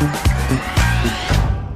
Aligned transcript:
Thank 0.00 0.24
you. 0.24 0.29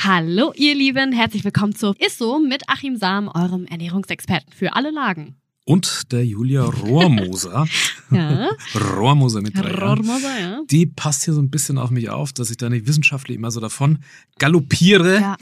Hallo 0.00 0.52
ihr 0.54 0.76
Lieben, 0.76 1.10
herzlich 1.12 1.42
willkommen 1.42 1.74
zu 1.74 1.92
Isso 1.98 2.38
mit 2.38 2.62
Achim 2.68 2.94
Sam, 2.96 3.26
eurem 3.34 3.66
Ernährungsexperten 3.66 4.52
für 4.52 4.76
alle 4.76 4.92
Lagen. 4.92 5.34
Und 5.64 6.12
der 6.12 6.24
Julia 6.24 6.64
Rohrmoser. 6.64 7.66
Ja. 8.10 8.48
Rohrmoser 8.74 9.42
mit 9.42 9.54
drei. 9.58 9.70
Rohrmoser, 9.70 10.40
ja. 10.40 10.62
Die 10.70 10.86
passt 10.86 11.24
hier 11.24 11.34
so 11.34 11.42
ein 11.42 11.50
bisschen 11.50 11.76
auf 11.76 11.90
mich 11.90 12.08
auf, 12.08 12.32
dass 12.32 12.48
ich 12.50 12.56
da 12.56 12.70
nicht 12.70 12.86
wissenschaftlich 12.86 13.36
immer 13.36 13.50
so 13.50 13.60
davon 13.60 13.98
galoppiere. 14.38 15.20
ja. 15.20 15.36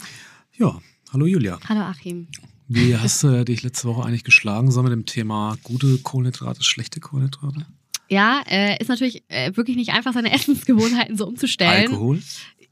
Ja, 0.57 0.81
hallo 1.13 1.27
Julia. 1.27 1.59
Hallo 1.69 1.81
Achim. 1.81 2.27
Wie 2.67 2.97
hast 2.97 3.23
du 3.23 3.45
dich 3.45 3.61
letzte 3.61 3.87
Woche 3.87 4.03
eigentlich 4.05 4.23
geschlagen, 4.23 4.71
so 4.71 4.81
mit 4.83 4.91
dem 4.91 5.05
Thema 5.05 5.55
gute 5.63 5.99
Kohlenhydrate, 5.99 6.63
schlechte 6.63 6.99
Kohlenhydrate? 6.99 7.67
Ja, 8.09 8.41
äh, 8.47 8.81
ist 8.81 8.87
natürlich 8.87 9.23
äh, 9.27 9.55
wirklich 9.55 9.77
nicht 9.77 9.91
einfach, 9.91 10.13
seine 10.13 10.31
Essensgewohnheiten 10.33 11.15
so 11.15 11.27
umzustellen. 11.27 11.91
Alkohol? 11.91 12.21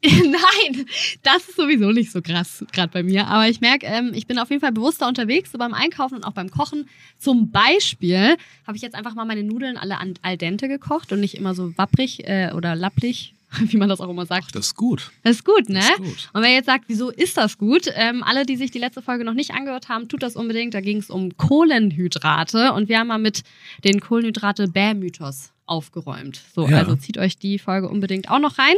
Nein, 0.23 0.86
das 1.23 1.48
ist 1.50 1.56
sowieso 1.56 1.92
nicht 1.92 2.11
so 2.11 2.22
krass, 2.22 2.64
gerade 2.72 2.92
bei 2.92 3.03
mir. 3.03 3.28
Aber 3.28 3.48
ich 3.50 3.61
merke, 3.61 3.86
ähm, 3.86 4.12
ich 4.14 4.28
bin 4.28 4.38
auf 4.39 4.50
jeden 4.50 4.62
Fall 4.62 4.72
bewusster 4.72 5.08
unterwegs, 5.08 5.52
so 5.52 5.58
beim 5.58 5.73
Einkaufen 5.73 6.16
und 6.16 6.23
auch 6.23 6.34
beim 6.34 6.50
Kochen. 6.52 6.88
Zum 7.20 7.52
Beispiel 7.52 8.38
habe 8.67 8.78
ich 8.78 8.81
jetzt 8.84 8.95
einfach 8.95 9.16
mal 9.16 9.25
meine 9.25 9.44
Nudeln 9.44 9.78
alle 9.78 9.97
an, 9.97 10.14
al 10.22 10.38
dente 10.38 10.67
gekocht 10.67 11.12
und 11.12 11.20
nicht 11.20 11.36
immer 11.36 11.56
so 11.56 11.75
wapprig 11.78 12.28
äh, 12.28 12.52
oder 12.53 12.75
lapplich, 12.75 13.34
wie 13.59 13.78
man 13.78 13.89
das 13.89 14.02
auch 14.02 14.09
immer 14.09 14.25
sagt. 14.25 14.56
Das 14.56 14.67
ist 14.67 14.75
gut. 14.75 15.12
Das 15.23 15.38
ist 15.38 15.45
gut, 15.45 15.70
ne? 15.70 15.80
Das 15.80 15.89
ist 15.92 15.97
gut. 15.97 16.30
Und 16.34 16.42
wer 16.44 16.52
jetzt 16.52 16.66
sagt, 16.66 16.86
wieso 16.88 17.09
ist 17.09 17.38
das 17.38 17.58
gut? 17.58 17.88
Ähm, 17.95 18.23
alle, 18.23 18.45
die 18.45 18.58
sich 18.58 18.72
die 18.72 18.80
letzte 18.80 19.02
Folge 19.02 19.23
noch 19.23 19.34
nicht 19.34 19.52
angehört 19.53 19.90
haben, 19.90 20.08
tut 20.09 20.23
das 20.23 20.36
unbedingt. 20.36 20.73
Da 20.73 20.81
ging 20.81 20.97
es 20.97 21.09
um 21.09 21.36
Kohlenhydrate 21.38 22.73
und 22.73 22.90
wir 22.90 23.00
haben 23.00 23.08
mal 23.08 23.17
mit 23.17 23.44
den 23.84 24.00
Kohlenhydrate-Bär-Mythos 24.02 25.52
aufgeräumt. 25.67 26.42
So, 26.53 26.67
Ja. 26.67 26.78
also 26.78 26.95
zieht 26.95 27.17
euch 27.17 27.38
die 27.38 27.58
Folge 27.59 27.90
unbedingt 27.90 28.30
auch 28.30 28.40
noch 28.40 28.58
rein. 28.59 28.75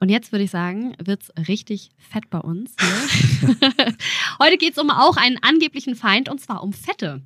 Und 0.00 0.08
jetzt 0.08 0.32
würde 0.32 0.44
ich 0.44 0.50
sagen, 0.50 0.94
wird's 0.98 1.30
richtig 1.46 1.90
fett 1.98 2.30
bei 2.30 2.38
uns. 2.38 2.74
Hier. 2.80 3.56
Heute 4.42 4.56
geht's 4.56 4.78
um 4.78 4.90
auch 4.90 5.18
einen 5.18 5.36
angeblichen 5.42 5.94
Feind 5.94 6.30
und 6.30 6.40
zwar 6.40 6.62
um 6.62 6.72
Fette. 6.72 7.20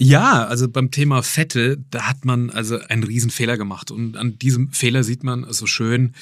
Ja, 0.00 0.44
also 0.44 0.68
beim 0.68 0.92
Thema 0.92 1.24
Fette, 1.24 1.76
da 1.90 2.02
hat 2.02 2.24
man 2.24 2.50
also 2.50 2.78
einen 2.78 3.02
riesen 3.02 3.30
Fehler 3.30 3.58
gemacht. 3.58 3.90
Und 3.90 4.16
an 4.16 4.38
diesem 4.38 4.70
Fehler 4.70 5.02
sieht 5.02 5.24
man 5.24 5.44
so 5.50 5.66
schön, 5.66 6.12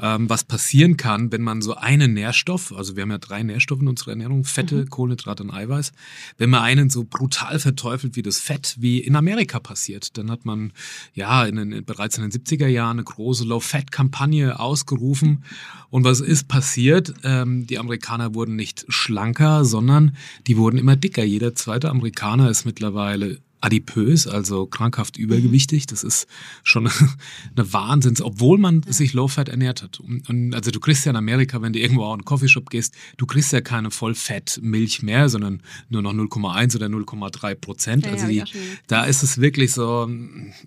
ähm, 0.00 0.30
was 0.30 0.44
passieren 0.44 0.96
kann, 0.96 1.30
wenn 1.32 1.42
man 1.42 1.60
so 1.60 1.74
einen 1.74 2.14
Nährstoff, 2.14 2.72
also 2.74 2.96
wir 2.96 3.02
haben 3.02 3.10
ja 3.10 3.18
drei 3.18 3.42
Nährstoffe 3.42 3.82
in 3.82 3.88
unserer 3.88 4.12
Ernährung, 4.12 4.44
Fette, 4.44 4.86
Kohlenhydrate 4.86 5.42
und 5.42 5.50
Eiweiß, 5.50 5.92
wenn 6.38 6.48
man 6.48 6.62
einen 6.62 6.88
so 6.88 7.04
brutal 7.04 7.58
verteufelt 7.58 8.16
wie 8.16 8.22
das 8.22 8.38
Fett, 8.38 8.74
wie 8.78 9.00
in 9.00 9.14
Amerika 9.16 9.60
passiert, 9.60 10.16
dann 10.16 10.30
hat 10.30 10.46
man 10.46 10.72
ja 11.12 11.44
in 11.44 11.56
den, 11.56 11.84
bereits 11.84 12.16
in 12.16 12.22
den 12.28 12.32
70er 12.32 12.68
Jahren 12.68 12.96
eine 12.96 13.04
große 13.04 13.44
Low-Fat-Kampagne 13.44 14.58
ausgerufen. 14.58 15.44
Und 15.90 16.04
was 16.04 16.20
ist 16.20 16.48
passiert? 16.48 17.12
Ähm, 17.22 17.66
die 17.66 17.78
Amerikaner 17.78 18.34
wurden 18.34 18.56
nicht 18.56 18.86
schlanker, 18.88 19.64
sondern 19.66 20.16
die 20.46 20.56
wurden 20.56 20.78
immer 20.78 20.96
dicker. 20.96 21.22
Jeder 21.22 21.54
zweite 21.54 21.90
Amerikaner 21.90 22.50
ist 22.50 22.64
mittlerweile 22.64 23.25
adipös, 23.60 24.26
also 24.26 24.66
krankhaft 24.66 25.16
übergewichtig. 25.16 25.86
Das 25.86 26.04
ist 26.04 26.26
schon 26.62 26.86
eine 27.56 27.72
Wahnsinns, 27.72 28.20
obwohl 28.22 28.58
man 28.58 28.82
sich 28.82 29.12
Low-Fat 29.12 29.48
ernährt 29.48 29.82
hat. 29.82 30.00
Und, 30.00 30.28
und 30.28 30.54
also 30.54 30.70
du 30.70 30.80
kriegst 30.80 31.04
ja 31.04 31.10
in 31.10 31.16
Amerika, 31.16 31.62
wenn 31.62 31.72
du 31.72 31.78
irgendwo 31.78 32.04
auch 32.04 32.12
in 32.12 32.20
einen 32.20 32.24
Coffeeshop 32.24 32.70
gehst, 32.70 32.94
du 33.16 33.26
kriegst 33.26 33.52
ja 33.52 33.60
keine 33.60 33.90
Vollfett-Milch 33.90 35.02
mehr, 35.02 35.28
sondern 35.28 35.62
nur 35.88 36.02
noch 36.02 36.12
0,1 36.12 36.76
oder 36.76 36.86
0,3 36.86 37.54
Prozent. 37.54 38.06
Ja, 38.06 38.12
also 38.12 38.26
ja, 38.26 38.44
die, 38.44 38.58
ja, 38.58 38.62
da 38.86 39.04
ist 39.04 39.22
es 39.22 39.40
wirklich 39.40 39.72
so, 39.72 40.08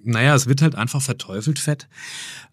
naja, 0.04 0.36
es 0.36 0.48
wird 0.48 0.62
halt 0.62 0.76
einfach 0.76 1.02
verteufelt 1.02 1.60
Fett. 1.60 1.88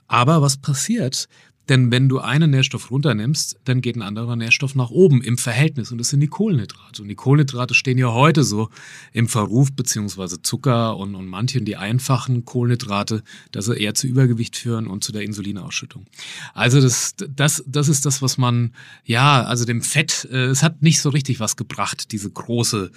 Aber 0.08 0.42
was 0.42 0.56
passiert? 0.56 1.28
Denn 1.68 1.90
wenn 1.90 2.08
du 2.08 2.20
einen 2.20 2.50
Nährstoff 2.50 2.90
runternimmst, 2.90 3.58
dann 3.64 3.80
geht 3.80 3.96
ein 3.96 4.02
anderer 4.02 4.36
Nährstoff 4.36 4.74
nach 4.74 4.90
oben 4.90 5.22
im 5.22 5.36
Verhältnis 5.36 5.90
und 5.90 5.98
das 5.98 6.08
sind 6.08 6.20
die 6.20 6.28
Kohlenhydrate. 6.28 7.02
Und 7.02 7.08
die 7.08 7.14
Kohlenhydrate 7.14 7.74
stehen 7.74 7.98
ja 7.98 8.12
heute 8.12 8.44
so 8.44 8.68
im 9.12 9.28
Verruf, 9.28 9.72
beziehungsweise 9.72 10.42
Zucker 10.42 10.96
und, 10.96 11.14
und 11.14 11.26
manchen 11.26 11.64
die 11.64 11.76
einfachen 11.76 12.44
Kohlenhydrate, 12.44 13.22
dass 13.50 13.66
sie 13.66 13.76
eher 13.76 13.94
zu 13.94 14.06
Übergewicht 14.06 14.56
führen 14.56 14.86
und 14.86 15.02
zu 15.02 15.12
der 15.12 15.22
Insulinausschüttung. 15.22 16.06
Also 16.54 16.80
das, 16.80 17.14
das, 17.16 17.64
das 17.66 17.88
ist 17.88 18.06
das, 18.06 18.22
was 18.22 18.38
man, 18.38 18.72
ja, 19.04 19.42
also 19.42 19.64
dem 19.64 19.82
Fett, 19.82 20.28
äh, 20.30 20.46
es 20.46 20.62
hat 20.62 20.82
nicht 20.82 21.00
so 21.00 21.10
richtig 21.10 21.40
was 21.40 21.56
gebracht, 21.56 22.12
diese 22.12 22.30
große 22.30 22.90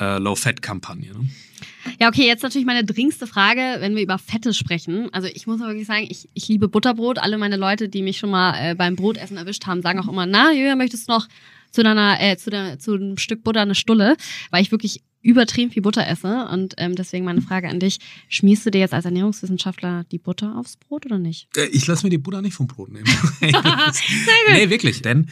äh, 0.00 0.18
Low-Fat-Kampagne. 0.18 1.12
Ne? 1.12 1.28
Ja, 2.00 2.08
okay, 2.08 2.26
jetzt 2.26 2.42
natürlich 2.42 2.66
meine 2.66 2.84
dringendste 2.84 3.26
Frage, 3.26 3.76
wenn 3.80 3.96
wir 3.96 4.02
über 4.02 4.18
Fette 4.18 4.54
sprechen. 4.54 5.08
Also 5.12 5.28
ich 5.28 5.46
muss 5.46 5.60
wirklich 5.60 5.86
sagen, 5.86 6.06
ich, 6.08 6.28
ich 6.34 6.48
liebe 6.48 6.68
Butterbrot. 6.68 7.18
Alle 7.18 7.38
meine 7.38 7.56
Leute, 7.56 7.88
die 7.88 8.02
mich 8.02 8.18
schon 8.18 8.30
mal 8.30 8.54
äh, 8.58 8.74
beim 8.74 8.96
Brotessen 8.96 9.36
erwischt 9.36 9.66
haben, 9.66 9.82
sagen 9.82 10.00
auch 10.00 10.08
immer, 10.08 10.26
na, 10.26 10.52
Julia, 10.52 10.76
möchtest 10.76 11.08
du 11.08 11.12
noch 11.12 11.28
zu 11.70 11.82
deiner, 11.82 12.20
äh, 12.20 12.36
zu, 12.36 12.50
der, 12.50 12.78
zu 12.78 12.94
einem 12.94 13.18
Stück 13.18 13.44
Butter 13.44 13.62
eine 13.62 13.74
Stulle? 13.74 14.16
Weil 14.50 14.62
ich 14.62 14.70
wirklich 14.70 15.02
übertrieben 15.22 15.70
viel 15.70 15.82
Butter 15.82 16.06
esse. 16.06 16.48
Und 16.50 16.74
ähm, 16.78 16.94
deswegen 16.94 17.24
meine 17.24 17.40
Frage 17.40 17.68
an 17.68 17.80
dich, 17.80 17.98
schmierst 18.28 18.66
du 18.66 18.70
dir 18.70 18.80
jetzt 18.80 18.94
als 18.94 19.04
Ernährungswissenschaftler 19.04 20.04
die 20.10 20.18
Butter 20.18 20.56
aufs 20.56 20.76
Brot 20.76 21.06
oder 21.06 21.18
nicht? 21.18 21.48
Äh, 21.56 21.66
Ich 21.66 21.86
lasse 21.86 22.04
mir 22.04 22.10
die 22.10 22.18
Butter 22.18 22.42
nicht 22.42 22.54
vom 22.54 22.66
Brot 22.66 22.90
nehmen. 22.90 23.06
Sehr 23.40 23.52
gut. 23.52 23.92
Nee, 24.52 24.70
wirklich. 24.70 25.02
Denn 25.02 25.30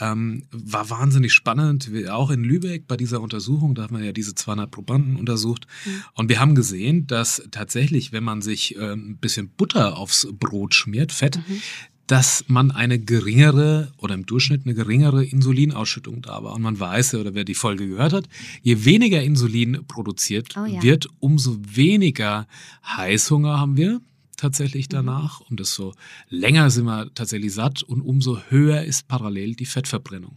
ähm, 0.00 0.44
war 0.50 0.90
wahnsinnig 0.90 1.32
spannend. 1.32 1.90
Auch 2.08 2.30
in 2.30 2.44
Lübeck 2.44 2.86
bei 2.86 2.96
dieser 2.96 3.20
Untersuchung, 3.20 3.74
da 3.74 3.82
haben 3.82 3.98
wir 3.98 4.04
ja 4.04 4.12
diese 4.12 4.34
200 4.34 4.70
Probanden 4.70 5.16
untersucht. 5.16 5.66
Und 6.14 6.28
wir 6.28 6.40
haben 6.40 6.54
gesehen, 6.54 7.06
dass 7.06 7.42
tatsächlich, 7.50 8.12
wenn 8.12 8.24
man 8.24 8.42
sich 8.42 8.76
ähm, 8.76 9.10
ein 9.10 9.16
bisschen 9.18 9.50
Butter 9.50 9.96
aufs 9.96 10.28
Brot 10.32 10.74
schmiert, 10.74 11.12
Fett, 11.12 11.40
dass 12.08 12.44
man 12.48 12.70
eine 12.70 12.98
geringere 12.98 13.92
oder 13.98 14.14
im 14.14 14.26
Durchschnitt 14.26 14.62
eine 14.64 14.74
geringere 14.74 15.24
Insulinausschüttung 15.24 16.22
da 16.22 16.42
war. 16.42 16.54
Und 16.54 16.62
man 16.62 16.80
weiß, 16.80 17.14
oder 17.14 17.34
wer 17.34 17.44
die 17.44 17.54
Folge 17.54 17.86
gehört 17.86 18.12
hat, 18.14 18.28
je 18.62 18.84
weniger 18.84 19.22
Insulin 19.22 19.84
produziert 19.86 20.56
Oh 20.56 20.64
ja. 20.64 20.82
wird, 20.82 21.06
umso 21.20 21.58
weniger 21.60 22.48
Heißhunger 22.84 23.60
haben 23.60 23.76
wir 23.76 24.00
tatsächlich 24.38 24.88
danach 24.88 25.40
und 25.40 25.60
desto 25.60 25.94
länger 26.30 26.70
sind 26.70 26.84
wir 26.86 27.12
tatsächlich 27.14 27.52
satt 27.52 27.82
und 27.82 28.00
umso 28.00 28.38
höher 28.48 28.82
ist 28.84 29.08
parallel 29.08 29.54
die 29.56 29.66
Fettverbrennung. 29.66 30.36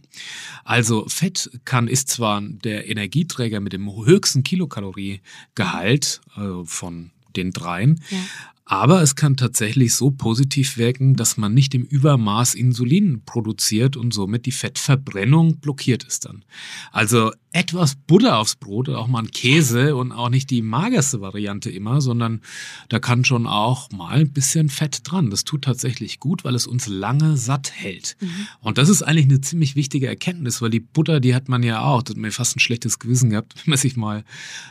Also 0.64 1.06
Fett 1.08 1.50
kann 1.64 1.88
ist 1.88 2.08
zwar 2.08 2.42
der 2.42 2.88
Energieträger 2.90 3.60
mit 3.60 3.72
dem 3.72 3.88
höchsten 4.04 4.42
Kilokaloriegehalt 4.42 6.20
äh, 6.36 6.64
von 6.64 7.12
den 7.36 7.52
dreien, 7.52 8.02
Ja. 8.10 8.18
Aber 8.64 9.02
es 9.02 9.16
kann 9.16 9.36
tatsächlich 9.36 9.94
so 9.94 10.10
positiv 10.10 10.76
wirken, 10.76 11.14
dass 11.16 11.36
man 11.36 11.52
nicht 11.52 11.74
im 11.74 11.82
Übermaß 11.82 12.54
Insulin 12.54 13.22
produziert 13.24 13.96
und 13.96 14.14
somit 14.14 14.46
die 14.46 14.52
Fettverbrennung 14.52 15.58
blockiert 15.58 16.04
ist 16.04 16.24
dann. 16.26 16.44
Also 16.92 17.32
etwas 17.52 17.96
Butter 17.96 18.38
aufs 18.38 18.56
Brot, 18.56 18.88
auch 18.88 19.08
mal 19.08 19.18
ein 19.24 19.30
Käse 19.30 19.94
und 19.96 20.12
auch 20.12 20.30
nicht 20.30 20.48
die 20.50 20.62
magerste 20.62 21.20
Variante 21.20 21.70
immer, 21.70 22.00
sondern 22.00 22.40
da 22.88 22.98
kann 22.98 23.24
schon 23.24 23.46
auch 23.46 23.90
mal 23.90 24.20
ein 24.20 24.32
bisschen 24.32 24.68
Fett 24.70 25.00
dran. 25.04 25.28
Das 25.30 25.44
tut 25.44 25.62
tatsächlich 25.64 26.18
gut, 26.18 26.44
weil 26.44 26.54
es 26.54 26.66
uns 26.66 26.86
lange 26.86 27.36
satt 27.36 27.72
hält. 27.74 28.16
Und 28.60 28.78
das 28.78 28.88
ist 28.88 29.02
eigentlich 29.02 29.26
eine 29.26 29.40
ziemlich 29.42 29.76
wichtige 29.76 30.06
Erkenntnis, 30.06 30.62
weil 30.62 30.70
die 30.70 30.80
Butter, 30.80 31.20
die 31.20 31.34
hat 31.34 31.48
man 31.48 31.62
ja 31.62 31.82
auch, 31.82 32.02
da 32.02 32.10
hat 32.10 32.16
man 32.16 32.30
fast 32.30 32.56
ein 32.56 32.60
schlechtes 32.60 32.98
Gewissen 32.98 33.30
gehabt, 33.30 33.54
wenn 33.66 33.70
man 33.72 33.78
sich 33.78 33.96
mal 33.96 34.24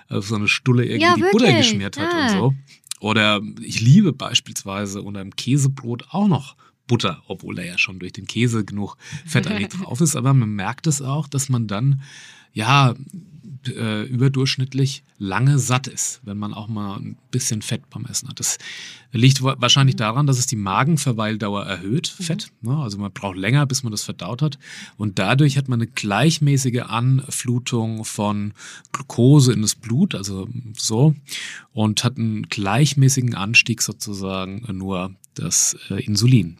auf 0.09 0.27
so 0.27 0.35
eine 0.35 0.47
Stulle 0.47 0.85
irgendwie 0.85 1.03
Ja, 1.03 1.15
die 1.15 1.23
Butter 1.31 1.53
geschmiert 1.53 1.97
hat 1.99 2.07
Ah. 2.11 2.23
und 2.23 2.39
so. 2.39 2.55
Oder 3.01 3.41
ich 3.59 3.81
liebe 3.81 4.13
beispielsweise 4.13 5.01
unter 5.01 5.21
einem 5.21 5.35
Käsebrot 5.35 6.05
auch 6.11 6.27
noch 6.27 6.55
Butter, 6.85 7.23
obwohl 7.27 7.55
da 7.55 7.63
ja 7.63 7.77
schon 7.77 7.97
durch 7.97 8.13
den 8.13 8.27
Käse 8.27 8.63
genug 8.63 8.95
Fett 9.25 9.47
eigentlich 9.47 9.69
drauf 9.81 10.01
ist. 10.01 10.15
Aber 10.15 10.33
man 10.35 10.49
merkt 10.49 10.85
es 10.85 11.01
auch, 11.01 11.27
dass 11.27 11.49
man 11.49 11.67
dann 11.67 12.01
ja 12.53 12.95
äh, 13.67 14.03
überdurchschnittlich 14.03 15.03
lange 15.17 15.59
satt 15.59 15.87
ist, 15.87 16.19
wenn 16.23 16.37
man 16.37 16.53
auch 16.53 16.67
mal 16.67 16.97
ein 16.97 17.17
bisschen 17.29 17.61
Fett 17.61 17.87
beim 17.91 18.05
Essen 18.05 18.27
hat. 18.27 18.39
Das 18.39 18.57
liegt 19.11 19.43
wahrscheinlich 19.43 19.95
daran, 19.95 20.25
dass 20.25 20.39
es 20.39 20.47
die 20.47 20.55
Magenverweildauer 20.55 21.63
erhöht, 21.63 22.15
mhm. 22.17 22.23
Fett. 22.23 22.51
Ne? 22.61 22.75
Also 22.75 22.97
man 22.97 23.11
braucht 23.11 23.37
länger, 23.37 23.65
bis 23.67 23.83
man 23.83 23.91
das 23.91 24.03
verdaut 24.03 24.41
hat. 24.41 24.57
Und 24.97 25.19
dadurch 25.19 25.57
hat 25.57 25.69
man 25.69 25.79
eine 25.79 25.87
gleichmäßige 25.87 26.81
Anflutung 26.87 28.03
von 28.03 28.53
Glucose 28.91 29.53
in 29.53 29.61
das 29.61 29.75
Blut, 29.75 30.15
also 30.15 30.47
so, 30.75 31.13
und 31.71 32.03
hat 32.03 32.17
einen 32.17 32.43
gleichmäßigen 32.49 33.35
Anstieg 33.35 33.83
sozusagen 33.83 34.65
nur 34.75 35.13
das 35.35 35.77
äh, 35.89 36.03
Insulin. 36.03 36.57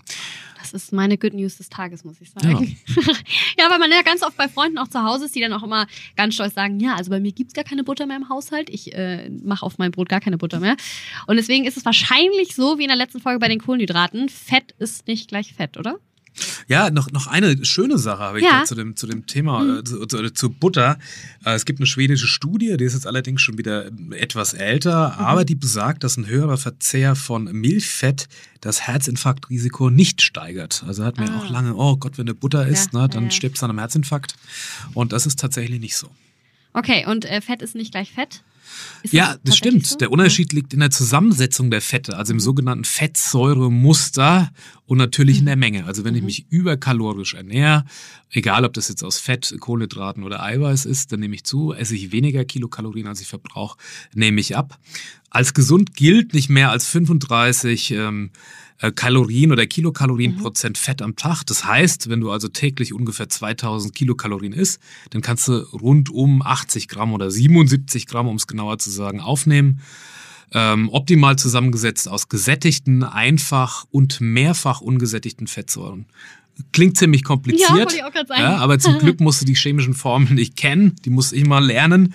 Das 0.62 0.74
ist 0.74 0.94
meine 0.94 1.18
Good 1.18 1.34
News 1.34 1.58
des 1.58 1.70
Tages, 1.70 2.04
muss 2.04 2.22
ich 2.22 2.32
sagen. 2.32 2.78
Ja, 2.88 3.02
ja 3.60 3.70
weil 3.70 3.80
man 3.80 3.92
ja 3.92 4.02
ganz 4.02 4.24
oft 4.24 4.38
bei 4.38 4.48
Freunden 4.48 4.78
auch 4.78 4.88
zu 4.88 5.04
Hause 5.04 5.26
ist, 5.26 5.36
die 5.36 5.42
dann 5.42 5.54
auch 5.54 5.64
immer 5.64 5.88
ganz 6.16 6.36
stolz 6.36 6.54
sagen, 6.54 6.80
ja, 6.80 6.96
also 6.96 7.10
bei 7.10 7.20
mir 7.20 7.32
gibt 7.32 7.50
es 7.50 7.54
gar 7.54 7.64
keine 7.64 7.84
Butter 7.84 8.06
mehr 8.06 8.18
im 8.18 8.30
Haushalt. 8.30 8.70
Ich 8.70 8.94
äh, 8.94 9.30
mache 9.30 9.66
auf 9.66 9.78
mein 9.78 9.92
Brot 9.92 10.10
gar 10.10 10.22
keine 10.22 10.38
Butter 10.38 10.60
mehr. 10.60 10.76
Und 11.28 11.38
deswegen 11.38 11.66
ist 11.66 11.78
es 11.78 11.86
wahrscheinlich 11.86 12.56
so 12.56 12.78
wie 12.78 12.84
in 12.84 12.90
der 12.90 12.98
letzten 12.98 13.20
Folge 13.20 13.40
bei 13.40 13.48
den 13.48 13.60
Kohlenhydraten. 13.60 14.30
Fett 14.30 14.76
ist 14.80 15.08
nicht 15.08 15.28
gleich 15.28 15.54
Fett, 15.54 15.78
oder? 15.78 16.00
Ja, 16.68 16.90
noch, 16.90 17.12
noch 17.12 17.28
eine 17.28 17.66
schöne 17.66 17.98
Sache 17.98 18.20
habe 18.20 18.40
ich 18.40 18.46
ja. 18.46 18.64
zu, 18.64 18.76
dem, 18.76 18.96
zu 18.96 19.06
dem 19.08 19.26
Thema, 19.26 19.60
mhm. 19.60 19.80
äh, 19.80 19.84
zu, 19.84 20.06
zu, 20.06 20.34
zu, 20.34 20.50
Butter. 20.50 20.98
Äh, 21.46 21.56
es 21.56 21.66
gibt 21.66 21.80
eine 21.80 21.88
schwedische 21.88 22.28
Studie, 22.28 22.78
die 22.78 22.86
ist 22.86 22.94
jetzt 22.94 23.08
allerdings 23.08 23.42
schon 23.42 23.58
wieder 23.58 23.92
etwas 24.12 24.54
älter, 24.54 25.10
mhm. 25.10 25.26
aber 25.26 25.46
die 25.46 25.56
besagt, 25.56 26.04
dass 26.04 26.18
ein 26.18 26.28
höherer 26.28 26.58
Verzehr 26.58 27.16
von 27.16 27.46
Milchfett 27.46 28.30
das 28.62 28.88
Herzinfarktrisiko 28.88 29.90
nicht 29.90 30.22
steigert. 30.22 30.84
Also 30.88 31.04
hat 31.04 31.18
man 31.18 31.30
ah. 31.30 31.40
auch 31.40 31.50
lange, 31.50 31.76
oh 31.76 31.98
Gott, 31.98 32.18
wenn 32.18 32.28
du 32.28 32.34
Butter 32.34 32.66
isst, 32.68 32.94
ja, 32.94 33.02
ne, 33.02 33.10
dann 33.10 33.26
ja, 33.26 33.32
stirbst 33.32 33.62
du 33.62 33.66
an 33.66 33.72
einem 33.72 33.80
Herzinfarkt. 33.80 34.36
Und 34.94 35.14
das 35.14 35.26
ist 35.26 35.40
tatsächlich 35.40 35.80
nicht 35.80 35.98
so. 35.98 36.10
Okay, 36.74 37.06
und 37.06 37.26
äh, 37.26 37.42
Fett 37.42 37.62
ist 37.62 37.76
nicht 37.76 37.92
gleich 37.92 38.12
Fett? 38.12 38.44
Ist 39.04 39.14
ja, 39.14 39.38
das, 39.44 39.58
stimmt. 39.58 39.88
So? 39.88 39.98
Der 39.98 40.12
Unterschied 40.12 40.54
liegt 40.54 40.74
in 40.74 40.80
der 40.80 40.92
Zusammensetzung 40.92 41.72
der 41.72 41.82
Fette, 41.82 42.18
also 42.18 42.32
im 42.32 42.38
mhm. 42.38 42.42
sogenannten 42.42 42.84
Fettsäuremuster 42.86 44.52
und 44.86 44.98
natürlich 44.98 45.40
in 45.40 45.46
der 45.46 45.56
mhm. 45.56 45.60
Menge. 45.60 45.86
Also 45.86 46.04
wenn 46.04 46.16
ich 46.16 46.22
mhm. 46.22 46.28
mich 46.28 46.46
überkalorisch 46.50 47.34
ernähre, 47.34 47.86
egal 48.30 48.66
ob 48.66 48.74
das 48.74 48.88
jetzt 48.88 49.04
aus 49.04 49.20
Fett, 49.20 49.56
Kohlenhydraten 49.60 50.24
oder 50.24 50.44
Eiweiß 50.44 50.86
ist, 50.86 51.12
dann 51.12 51.20
nehme 51.20 51.36
ich 51.36 51.44
zu, 51.44 51.74
esse 51.74 51.96
ich 51.96 52.12
weniger 52.12 52.46
Kilokalorien, 52.46 53.08
als 53.08 53.22
ich 53.22 53.28
verbrauche, 53.28 53.78
nehme 54.14 54.40
ich 54.40 54.56
ab. 54.56 54.78
Als 55.30 55.54
gesund 55.54 55.96
gilt 55.96 56.34
nicht 56.34 56.50
mehr 56.50 56.72
als 56.72 56.88
35 56.88 57.92
ähm, 57.92 58.32
äh, 58.34 58.38
Kalorien 58.90 59.52
oder 59.52 59.68
Kilokalorien 59.68 60.36
mhm. 60.36 60.40
Prozent 60.40 60.78
Fett 60.78 61.02
am 61.04 61.16
Tag. 61.16 61.44
Das 61.44 61.66
heißt, 61.66 62.10
wenn 62.10 62.20
du 62.20 62.32
also 62.32 62.48
täglich 62.48 62.94
ungefähr 62.94 63.30
2000 63.30 63.94
Kilokalorien 63.94 64.54
isst, 64.54 64.80
dann 65.12 65.22
kannst 65.22 65.48
du 65.48 65.60
rund 65.74 66.10
um 66.10 66.42
80 66.42 66.88
Gramm 66.88 67.14
oder 67.14 67.30
77 67.30 68.08
Gramm, 68.08 68.28
um 68.28 68.38
es 68.38 68.48
genauer 68.48 68.80
zu 68.80 68.90
sagen, 68.90 69.20
aufnehmen. 69.20 69.82
Ähm, 70.54 70.90
optimal 70.90 71.38
zusammengesetzt 71.38 72.10
aus 72.10 72.28
gesättigten, 72.28 73.04
einfach 73.04 73.86
und 73.92 74.20
mehrfach 74.20 74.82
ungesättigten 74.82 75.48
Fettsäuren. 75.48 76.08
Klingt 76.74 76.98
ziemlich 76.98 77.24
kompliziert, 77.24 77.94
ja, 77.94 78.12
ja, 78.38 78.58
aber 78.58 78.78
zum 78.78 78.98
Glück 79.00 79.22
musst 79.22 79.42
du 79.42 79.46
die 79.46 79.56
chemischen 79.56 79.94
Formeln 79.94 80.36
nicht 80.36 80.58
kennen, 80.58 80.96
die 81.06 81.10
muss 81.10 81.32
ich 81.32 81.46
mal 81.46 81.64
lernen. 81.64 82.14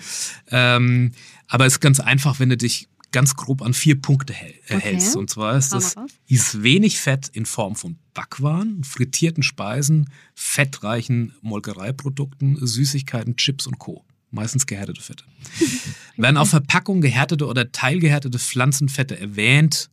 Ähm, 0.51 1.13
aber 1.47 1.65
es 1.65 1.73
ist 1.73 1.79
ganz 1.79 1.99
einfach, 1.99 2.39
wenn 2.39 2.49
du 2.49 2.57
dich 2.57 2.87
ganz 3.11 3.35
grob 3.35 3.61
an 3.61 3.73
vier 3.73 4.01
Punkte 4.01 4.33
hältst. 4.33 5.09
Okay. 5.09 5.17
Und 5.17 5.29
zwar 5.29 5.57
ist 5.57 5.73
das 5.73 5.95
ist 6.27 6.63
wenig 6.63 6.99
Fett 6.99 7.29
in 7.29 7.45
Form 7.45 7.75
von 7.75 7.97
Backwaren, 8.13 8.83
frittierten 8.83 9.43
Speisen, 9.43 10.09
fettreichen 10.35 11.33
Molkereiprodukten, 11.41 12.57
Süßigkeiten, 12.59 13.35
Chips 13.37 13.67
und 13.67 13.79
Co. 13.79 14.03
Meistens 14.31 14.65
gehärtete 14.65 15.01
Fette. 15.01 15.23
Werden 16.17 16.37
auf 16.37 16.49
Verpackung 16.49 17.01
gehärtete 17.01 17.45
oder 17.47 17.71
teilgehärtete 17.71 18.39
Pflanzenfette 18.39 19.17
erwähnt, 19.19 19.89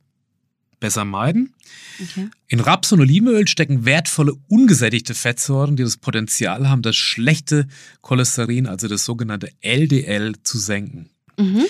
besser 0.80 1.04
meiden. 1.04 1.54
Okay. 2.02 2.28
In 2.48 2.60
Raps- 2.60 2.92
und 2.92 3.00
Olivenöl 3.00 3.46
stecken 3.46 3.84
wertvolle 3.84 4.34
ungesättigte 4.48 5.14
Fettsäuren, 5.14 5.76
die 5.76 5.82
das 5.82 5.96
Potenzial 5.96 6.68
haben, 6.68 6.82
das 6.82 6.96
schlechte 6.96 7.68
Cholesterin, 8.02 8.66
also 8.66 8.88
das 8.88 9.04
sogenannte 9.04 9.50
LDL, 9.60 10.34
zu 10.42 10.58
senken. 10.58 11.10
Mhm. 11.38 11.64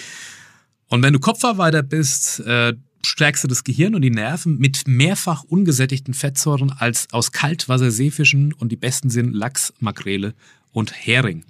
Und 0.88 1.02
wenn 1.02 1.12
du 1.12 1.18
Kopfarbeiter 1.18 1.82
bist, 1.82 2.40
äh, 2.40 2.74
stärkst 3.06 3.44
du 3.44 3.48
das 3.48 3.64
Gehirn 3.64 3.94
und 3.94 4.02
die 4.02 4.10
Nerven 4.10 4.58
mit 4.58 4.86
mehrfach 4.86 5.44
ungesättigten 5.44 6.14
Fettsäuren 6.14 6.70
als 6.70 7.08
aus 7.12 7.32
Kaltwasserseefischen 7.32 8.52
und 8.52 8.70
die 8.70 8.76
besten 8.76 9.10
sind 9.10 9.34
Lachs, 9.34 9.72
Makrele 9.80 10.34
und 10.74 10.92
Hering. 10.92 11.44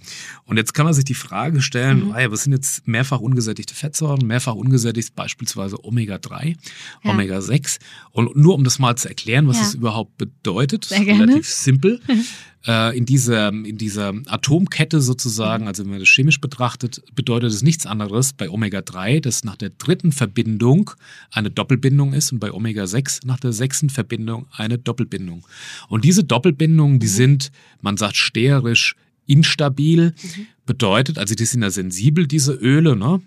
Und 0.44 0.58
jetzt 0.58 0.74
kann 0.74 0.84
man 0.84 0.92
sich 0.92 1.04
die 1.04 1.14
Frage 1.14 1.62
stellen, 1.62 2.06
mhm. 2.06 2.12
ah 2.12 2.30
was 2.30 2.44
sind 2.44 2.52
jetzt 2.52 2.86
mehrfach 2.86 3.20
ungesättigte 3.20 3.74
Fettsäuren, 3.74 4.26
mehrfach 4.26 4.54
ungesättigt 4.54 5.14
beispielsweise 5.14 5.82
Omega-3, 5.82 6.56
ja. 7.04 7.10
Omega-6. 7.10 7.78
Und 8.10 8.36
nur 8.36 8.54
um 8.54 8.64
das 8.64 8.78
mal 8.78 8.96
zu 8.96 9.08
erklären, 9.08 9.48
was 9.48 9.56
ja. 9.56 9.62
das 9.62 9.74
überhaupt 9.74 10.18
bedeutet, 10.18 10.90
relativ 10.92 11.48
simpel. 11.48 12.00
äh, 12.66 12.96
in 12.96 13.06
dieser, 13.06 13.48
in 13.48 13.78
dieser 13.78 14.14
Atomkette 14.26 15.00
sozusagen, 15.00 15.66
also 15.66 15.84
wenn 15.84 15.90
man 15.90 16.00
das 16.00 16.08
chemisch 16.08 16.40
betrachtet, 16.40 17.02
bedeutet 17.14 17.50
es 17.50 17.62
nichts 17.62 17.86
anderes 17.86 18.32
bei 18.32 18.48
Omega-3, 18.48 19.20
dass 19.20 19.44
nach 19.44 19.56
der 19.56 19.70
dritten 19.70 20.12
Verbindung 20.12 20.90
eine 21.30 21.50
Doppelbindung 21.50 22.12
ist 22.12 22.32
und 22.32 22.38
bei 22.38 22.52
Omega-6 22.52 23.26
nach 23.26 23.40
der 23.40 23.52
sechsten 23.52 23.90
Verbindung 23.90 24.46
eine 24.52 24.78
Doppelbindung. 24.78 25.46
Und 25.88 26.04
diese 26.04 26.24
Doppelbindungen, 26.24 27.00
die 27.00 27.06
mhm. 27.06 27.10
sind, 27.10 27.52
man 27.80 27.96
sagt 27.96 28.16
sterisch, 28.16 28.96
instabil. 29.26 30.14
Mhm. 30.22 30.46
Bedeutet, 30.66 31.18
also 31.18 31.34
die 31.34 31.44
sind 31.44 31.62
ja 31.62 31.70
sensibel, 31.70 32.26
diese 32.26 32.52
Öle, 32.54 32.96
ne? 32.96 33.20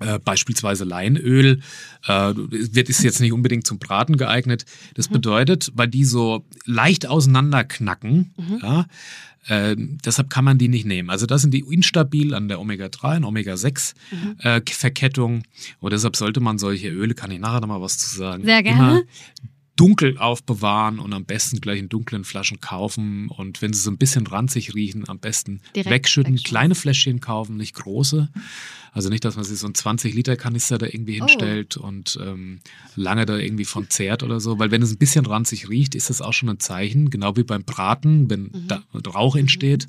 Äh, 0.00 0.18
beispielsweise 0.18 0.84
Leinöl, 0.84 1.60
äh, 2.06 2.32
wird 2.34 2.88
ist 2.88 3.02
jetzt 3.02 3.20
nicht 3.20 3.32
unbedingt 3.32 3.66
zum 3.66 3.78
Braten 3.78 4.16
geeignet. 4.16 4.64
Das 4.94 5.10
mhm. 5.10 5.14
bedeutet, 5.14 5.72
weil 5.74 5.88
die 5.88 6.04
so 6.04 6.46
leicht 6.64 7.06
auseinanderknacken, 7.06 8.32
mhm. 8.36 8.60
ja, 8.62 8.86
äh, 9.46 9.74
deshalb 9.76 10.30
kann 10.30 10.44
man 10.44 10.58
die 10.58 10.68
nicht 10.68 10.86
nehmen. 10.86 11.10
Also 11.10 11.26
das 11.26 11.42
sind 11.42 11.52
die 11.52 11.60
instabil 11.60 12.34
an 12.34 12.48
der 12.48 12.60
Omega-3 12.60 13.18
und 13.18 13.24
Omega-6-Verkettung. 13.24 15.34
Mhm. 15.34 15.40
Äh, 15.40 15.76
und 15.80 15.92
deshalb 15.92 16.16
sollte 16.16 16.40
man 16.40 16.58
solche 16.58 16.88
Öle, 16.88 17.12
kann 17.14 17.30
ich 17.30 17.38
nachher 17.38 17.60
noch 17.60 17.68
mal 17.68 17.82
was 17.82 17.98
zu 17.98 18.16
sagen, 18.16 18.44
Sehr 18.44 18.62
gerne 18.62 19.04
dunkel 19.80 20.18
aufbewahren 20.18 20.98
und 20.98 21.14
am 21.14 21.24
besten 21.24 21.58
gleich 21.58 21.78
in 21.78 21.88
dunklen 21.88 22.24
Flaschen 22.24 22.60
kaufen. 22.60 23.30
Und 23.30 23.62
wenn 23.62 23.72
sie 23.72 23.80
so 23.80 23.90
ein 23.90 23.96
bisschen 23.96 24.26
ranzig 24.26 24.74
riechen, 24.74 25.08
am 25.08 25.18
besten 25.18 25.62
Direkt 25.74 25.90
wegschütten. 25.90 26.34
wegschütten. 26.34 26.50
Kleine 26.50 26.74
Fläschchen 26.74 27.20
kaufen, 27.20 27.56
nicht 27.56 27.76
große. 27.76 28.28
Also 28.92 29.08
nicht, 29.08 29.24
dass 29.24 29.36
man 29.36 29.44
sich 29.46 29.58
so 29.58 29.66
einen 29.66 29.72
20-Liter-Kanister 29.72 30.76
da 30.76 30.84
irgendwie 30.84 31.22
oh. 31.22 31.24
hinstellt 31.24 31.78
oh. 31.78 31.86
und 31.86 32.18
ähm, 32.20 32.60
lange 32.94 33.24
da 33.24 33.38
irgendwie 33.38 33.64
von 33.64 33.88
zehrt 33.88 34.22
oder 34.22 34.38
so. 34.38 34.58
Weil 34.58 34.70
wenn 34.70 34.82
es 34.82 34.92
ein 34.92 34.98
bisschen 34.98 35.24
ranzig 35.24 35.70
riecht, 35.70 35.94
ist 35.94 36.10
das 36.10 36.20
auch 36.20 36.34
schon 36.34 36.50
ein 36.50 36.60
Zeichen, 36.60 37.08
genau 37.08 37.38
wie 37.38 37.44
beim 37.44 37.64
Braten, 37.64 38.28
wenn 38.28 38.50
mhm. 38.52 38.68
da 38.68 38.82
Rauch 39.06 39.34
entsteht. 39.34 39.88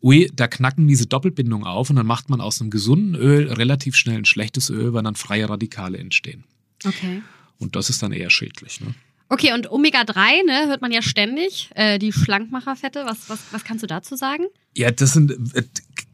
Ui, 0.00 0.30
da 0.32 0.46
knacken 0.46 0.86
diese 0.86 1.06
Doppelbindungen 1.06 1.66
auf 1.66 1.90
und 1.90 1.96
dann 1.96 2.06
macht 2.06 2.30
man 2.30 2.40
aus 2.40 2.60
einem 2.60 2.70
gesunden 2.70 3.16
Öl 3.16 3.52
relativ 3.52 3.96
schnell 3.96 4.18
ein 4.18 4.26
schlechtes 4.26 4.70
Öl, 4.70 4.92
weil 4.92 5.02
dann 5.02 5.16
freie 5.16 5.48
Radikale 5.48 5.98
entstehen. 5.98 6.44
Okay. 6.84 7.20
Und 7.58 7.74
das 7.74 7.90
ist 7.90 8.00
dann 8.00 8.12
eher 8.12 8.30
schädlich. 8.30 8.80
Ne? 8.80 8.94
Okay, 9.28 9.52
und 9.52 9.70
Omega-3, 9.70 10.44
ne, 10.44 10.68
hört 10.68 10.82
man 10.82 10.92
ja 10.92 11.02
ständig, 11.02 11.70
äh, 11.74 11.98
die 11.98 12.12
Schlankmacherfette. 12.12 13.04
Was, 13.06 13.28
was, 13.28 13.40
was 13.52 13.64
kannst 13.64 13.82
du 13.82 13.86
dazu 13.86 14.16
sagen? 14.16 14.44
Ja, 14.76 14.90
das 14.90 15.14
sind 15.14 15.32
äh, 15.54 15.62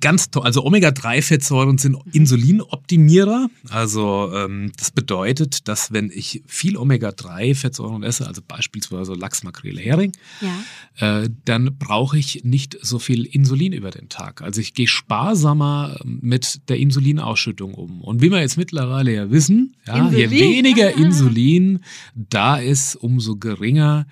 ganz 0.01 0.31
toll. 0.31 0.43
Also 0.45 0.65
Omega-3-Fettsäuren 0.65 1.79
sind 1.79 1.97
Insulinoptimierer. 2.13 3.49
Also 3.69 4.31
ähm, 4.35 4.73
das 4.77 4.91
bedeutet, 4.91 5.69
dass 5.69 5.93
wenn 5.93 6.11
ich 6.11 6.43
viel 6.47 6.77
Omega-3-Fettsäuren 6.77 8.03
esse, 8.03 8.27
also 8.27 8.43
beispielsweise 8.47 9.15
Lachs, 9.15 9.43
Makrele, 9.43 9.81
Hering, 9.81 10.13
ja. 10.41 11.23
äh, 11.23 11.31
dann 11.45 11.77
brauche 11.79 12.19
ich 12.19 12.45
nicht 12.45 12.79
so 12.81 12.99
viel 12.99 13.25
Insulin 13.25 13.73
über 13.73 13.91
den 13.91 14.09
Tag. 14.09 14.43
Also 14.43 14.61
ich 14.61 14.75
gehe 14.75 14.87
sparsamer 14.87 15.99
mit 16.05 16.69
der 16.69 16.79
Insulinausschüttung 16.79 17.75
um. 17.75 18.01
Und 18.03 18.23
wie 18.23 18.31
wir 18.31 18.41
jetzt 18.41 18.57
mittlerweile 18.57 19.15
ja 19.15 19.31
wissen, 19.31 19.77
ja, 19.87 20.11
je 20.11 20.31
weniger 20.31 20.95
Insulin 20.97 21.81
da 22.15 22.57
ist, 22.57 22.97
umso 22.97 23.37
geringer 23.37 24.07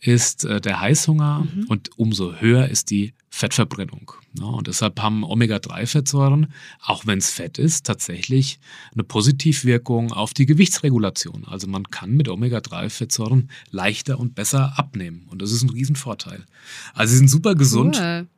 ist 0.00 0.44
äh, 0.44 0.60
der 0.60 0.80
Heißhunger 0.80 1.46
mhm. 1.52 1.64
und 1.68 1.98
umso 1.98 2.34
höher 2.34 2.68
ist 2.68 2.90
die 2.90 3.14
Fettverbrennung. 3.34 4.12
Ja, 4.38 4.44
und 4.44 4.68
deshalb 4.68 5.00
haben 5.00 5.24
Omega-3-Fettsäuren, 5.24 6.52
auch 6.80 7.04
wenn 7.04 7.18
es 7.18 7.30
Fett 7.30 7.58
ist, 7.58 7.84
tatsächlich 7.84 8.60
eine 8.92 9.02
Positivwirkung 9.02 10.12
auf 10.12 10.34
die 10.34 10.46
Gewichtsregulation. 10.46 11.44
Also 11.44 11.66
man 11.66 11.90
kann 11.90 12.12
mit 12.12 12.28
Omega-3-Fettsäuren 12.28 13.50
leichter 13.70 14.20
und 14.20 14.36
besser 14.36 14.78
abnehmen. 14.78 15.26
Und 15.28 15.42
das 15.42 15.50
ist 15.50 15.64
ein 15.64 15.70
Riesenvorteil. 15.70 16.46
Also 16.94 17.10
sie 17.10 17.18
sind 17.18 17.28
super 17.28 17.56
gesund. 17.56 17.96
Cool. 18.00 18.28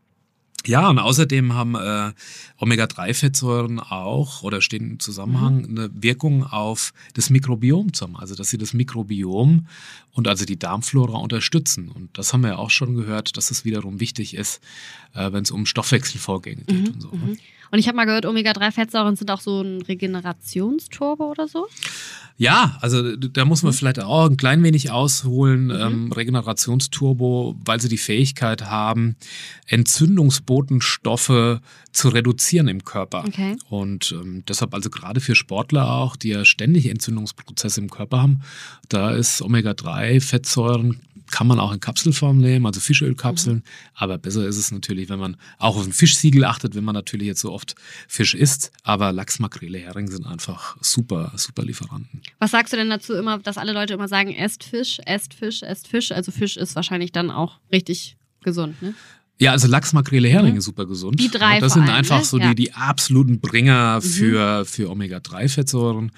Ja, 0.67 0.89
und 0.89 0.99
außerdem 0.99 1.55
haben 1.55 1.75
äh, 1.75 2.13
Omega-3-Fettsäuren 2.59 3.81
auch 3.81 4.43
oder 4.43 4.61
stehen 4.61 4.93
im 4.93 5.01
Zusammenhang 5.01 5.63
mhm. 5.63 5.79
eine 5.79 5.91
Wirkung 5.95 6.45
auf 6.45 6.93
das 7.15 7.31
Mikrobiom 7.31 7.93
zusammen. 7.93 8.17
Also, 8.17 8.35
dass 8.35 8.49
sie 8.49 8.59
das 8.59 8.75
Mikrobiom 8.75 9.67
und 10.13 10.29
also 10.29 10.45
die 10.45 10.59
Darmflora 10.59 11.19
unterstützen. 11.19 11.89
Und 11.89 12.17
das 12.19 12.33
haben 12.33 12.43
wir 12.43 12.51
ja 12.51 12.57
auch 12.57 12.71
schon 12.71 12.95
gehört, 12.95 13.37
dass 13.37 13.51
es 13.51 13.59
das 13.59 13.65
wiederum 13.65 14.01
wichtig 14.01 14.35
ist, 14.35 14.61
äh, 15.15 15.33
wenn 15.33 15.43
es 15.43 15.51
um 15.51 15.67
Stoffwechselvorgänge 15.67 16.65
geht 16.65 16.89
mhm. 16.89 16.95
und 16.95 17.01
so. 17.01 17.11
Ne? 17.11 17.17
Mhm. 17.17 17.39
Und 17.71 17.79
ich 17.79 17.89
habe 17.89 17.97
mal 17.97 18.05
gehört, 18.05 18.27
Omega-3-Fettsäuren 18.27 19.17
sind 19.17 19.31
auch 19.31 19.41
so 19.41 19.63
ein 19.63 19.83
Regenerationsturbo 19.83 21.31
oder 21.31 21.49
so? 21.49 21.67
Ja, 22.39 22.77
also 22.83 23.17
da 23.17 23.47
muss 23.47 23.63
man 23.63 23.73
mhm. 23.73 23.77
vielleicht 23.77 24.01
auch 24.01 24.29
ein 24.29 24.37
klein 24.37 24.63
wenig 24.63 24.91
ausholen. 24.91 25.67
Mhm. 25.67 25.71
Ähm, 25.73 26.13
Regenerationsturbo, 26.13 27.57
weil 27.65 27.81
sie 27.81 27.89
die 27.89 27.97
Fähigkeit 27.97 28.67
haben, 28.67 29.17
Entzündungsbotenstoffe 29.67 31.61
zu 31.93 32.09
reduzieren 32.09 32.69
im 32.69 32.85
Körper. 32.85 33.25
Okay. 33.27 33.57
Und 33.71 34.13
ähm, 34.13 34.45
deshalb 34.47 34.75
also 34.75 34.91
gerade 34.91 35.21
für 35.21 35.35
Sportler 35.35 35.91
auch, 35.91 36.17
die 36.17 36.29
ja 36.29 36.45
ständig 36.45 36.91
Entzündungsprozesse 36.91 37.81
im 37.81 37.89
Körper 37.89 38.21
haben, 38.21 38.43
da 38.89 39.13
ist 39.13 39.41
Omega-3-Fettsäuren 39.41 41.01
kann 41.31 41.47
man 41.47 41.61
auch 41.61 41.73
in 41.73 41.81
Kapselform 41.81 42.39
nehmen, 42.39 42.67
also 42.67 42.81
Fischölkapseln. 42.81 43.57
Mhm. 43.57 43.63
Aber 43.95 44.19
besser 44.19 44.47
ist 44.47 44.57
es 44.57 44.71
natürlich, 44.71 45.09
wenn 45.09 45.19
man 45.19 45.37
auch 45.59 45.77
auf 45.77 45.85
ein 45.85 45.93
Fischsiegel 45.93 46.45
achtet, 46.45 46.75
wenn 46.75 46.85
man 46.85 46.95
natürlich 46.95 47.27
jetzt 47.27 47.41
so 47.41 47.53
oft 47.53 47.75
Fisch 48.09 48.35
isst. 48.35 48.73
Aber 48.83 49.13
Lachs, 49.13 49.39
Makrele, 49.39 49.79
Hering 49.79 50.09
sind 50.09 50.27
einfach 50.27 50.77
super, 50.81 51.33
super 51.37 51.65
Lieferanten. 51.65 52.23
Was 52.39 52.51
sagst 52.51 52.73
du 52.73 52.77
denn 52.77 52.91
dazu 52.91 53.15
immer, 53.15 53.39
dass 53.39 53.59
alle 53.59 53.73
Leute 53.73 53.95
immer 53.95 54.09
sagen, 54.09 54.35
esst 54.35 54.65
Fisch, 54.65 55.01
esst 55.05 55.35
Fisch, 55.35 55.63
esst 55.63 55.89
Fisch? 55.89 56.13
Also 56.13 56.33
Fisch 56.33 56.57
ist 56.57 56.77
wahrscheinlich 56.77 57.13
dann 57.13 57.31
auch 57.31 57.59
richtig 57.73 58.17
gesund, 58.43 58.81
ne? 58.81 58.95
Ja, 59.39 59.53
also 59.53 59.69
Lachs, 59.69 59.93
Makrele, 59.93 60.29
Heringe 60.29 60.55
mhm. 60.55 60.61
super 60.61 60.87
gesund. 60.87 61.21
Die 61.21 61.29
drei. 61.29 61.61
Das 61.61 61.75
sind 61.75 61.83
allem, 61.83 61.95
einfach 61.95 62.19
ne? 62.19 62.25
so 62.25 62.39
ja. 62.39 62.49
die, 62.49 62.55
die 62.55 62.73
absoluten 62.73 63.41
Bringer 63.41 63.97
mhm. 63.97 64.03
für, 64.03 64.65
für 64.65 64.91
Omega-3-Fettsäuren. 64.91 66.11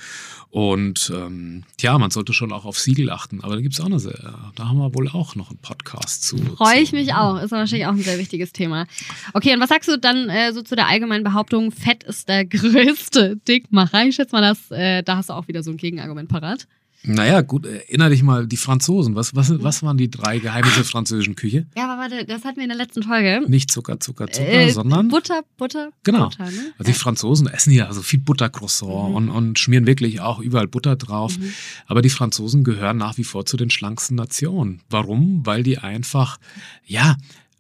Und 0.51 1.13
ähm, 1.15 1.65
ja, 1.81 1.99
man 1.99 2.11
sollte 2.11 2.33
schon 2.33 2.53
auch 2.53 2.65
auf 2.65 2.79
Siegel 2.79 3.11
achten. 3.11 3.43
Aber 3.43 3.57
da 3.57 3.61
gibt's 3.61 3.81
auch 3.81 3.87
eine 3.87 3.99
sehr, 3.99 4.35
da 4.55 4.69
haben 4.69 4.79
wir 4.79 4.95
wohl 4.95 5.09
auch 5.09 5.35
noch 5.35 5.51
einen 5.51 5.59
Podcast 5.59 6.25
zu. 6.25 6.39
Freue 6.57 6.81
ich 6.81 6.93
mich 6.93 7.13
auch. 7.13 7.43
Ist 7.43 7.51
wahrscheinlich 7.51 7.87
auch 7.87 7.93
ein 7.93 8.03
sehr 8.03 8.19
wichtiges 8.19 8.53
Thema. 8.53 8.87
Okay, 9.35 9.53
und 9.53 9.61
was 9.61 9.69
sagst 9.69 9.89
du 9.89 9.99
dann 9.99 10.31
äh, 10.31 10.53
so 10.53 10.63
zu 10.63 10.75
der 10.75 10.87
allgemeinen 10.87 11.25
Behauptung, 11.25 11.71
Fett 11.71 12.05
ist 12.05 12.29
der 12.29 12.45
größte 12.47 13.37
Dickmacher? 13.37 14.05
Ich 14.07 14.15
schätze 14.15 14.35
mal, 14.35 14.41
dass, 14.41 14.71
äh, 14.71 15.03
da 15.03 15.17
hast 15.17 15.29
du 15.29 15.35
auch 15.35 15.49
wieder 15.49 15.63
so 15.63 15.71
ein 15.71 15.77
Gegenargument 15.77 16.29
parat. 16.29 16.67
Naja, 17.05 17.43
gut, 17.43 17.65
erinnere 17.65 18.11
dich 18.11 18.23
mal, 18.23 18.47
die 18.47 18.57
Franzosen. 18.57 19.15
Was, 19.15 19.35
was, 19.35 19.63
was 19.63 19.83
waren 19.83 19.97
die 19.97 20.11
drei 20.11 20.41
Geheimnisse 20.41 20.77
der 20.77 20.85
französischen 20.85 21.37
Küche? 21.37 21.67
Ja, 21.77 21.85
aber 21.85 22.03
warte, 22.03 22.25
das 22.25 22.45
hatten 22.45 22.57
wir 22.57 22.65
in 22.65 22.71
der 22.71 22.77
letzten 22.79 23.05
Folge. 23.05 23.45
Nicht 23.49 23.71
Zucker, 23.71 24.01
Zucker, 24.01 24.29
Zucker, 24.29 24.49
äh, 24.49 24.71
sondern. 24.71 25.09
Butter, 25.09 25.43
Butter. 25.57 25.91
Genau. 26.03 26.29
Butter, 26.29 26.47
ne? 26.47 26.73
Also 26.77 26.93
die 26.93 26.99
Franzosen 26.99 27.47
essen 27.47 27.73
ja 27.73 27.87
also 27.87 28.03
viel 28.03 28.19
Buttercroissant 28.19 29.11
mhm. 29.11 29.15
und, 29.15 29.29
und 29.31 29.59
schmieren 29.59 29.87
wirklich 29.87 30.21
auch 30.21 30.41
überall 30.41 30.67
Butter 30.67 30.97
drauf. 30.97 31.39
Mhm. 31.39 31.53
Aber 31.87 32.03
die 32.03 32.11
Franzosen 32.11 32.65
gehören 32.65 32.97
nach 32.97 33.17
wie 33.17 33.25
vor 33.25 33.47
zu 33.47 33.57
den 33.57 33.71
schlanksten 33.71 34.17
Nationen. 34.17 34.81
Warum? 34.91 35.47
Weil 35.47 35.63
die 35.63 35.79
einfach, 35.79 36.39
ja, 36.85 37.17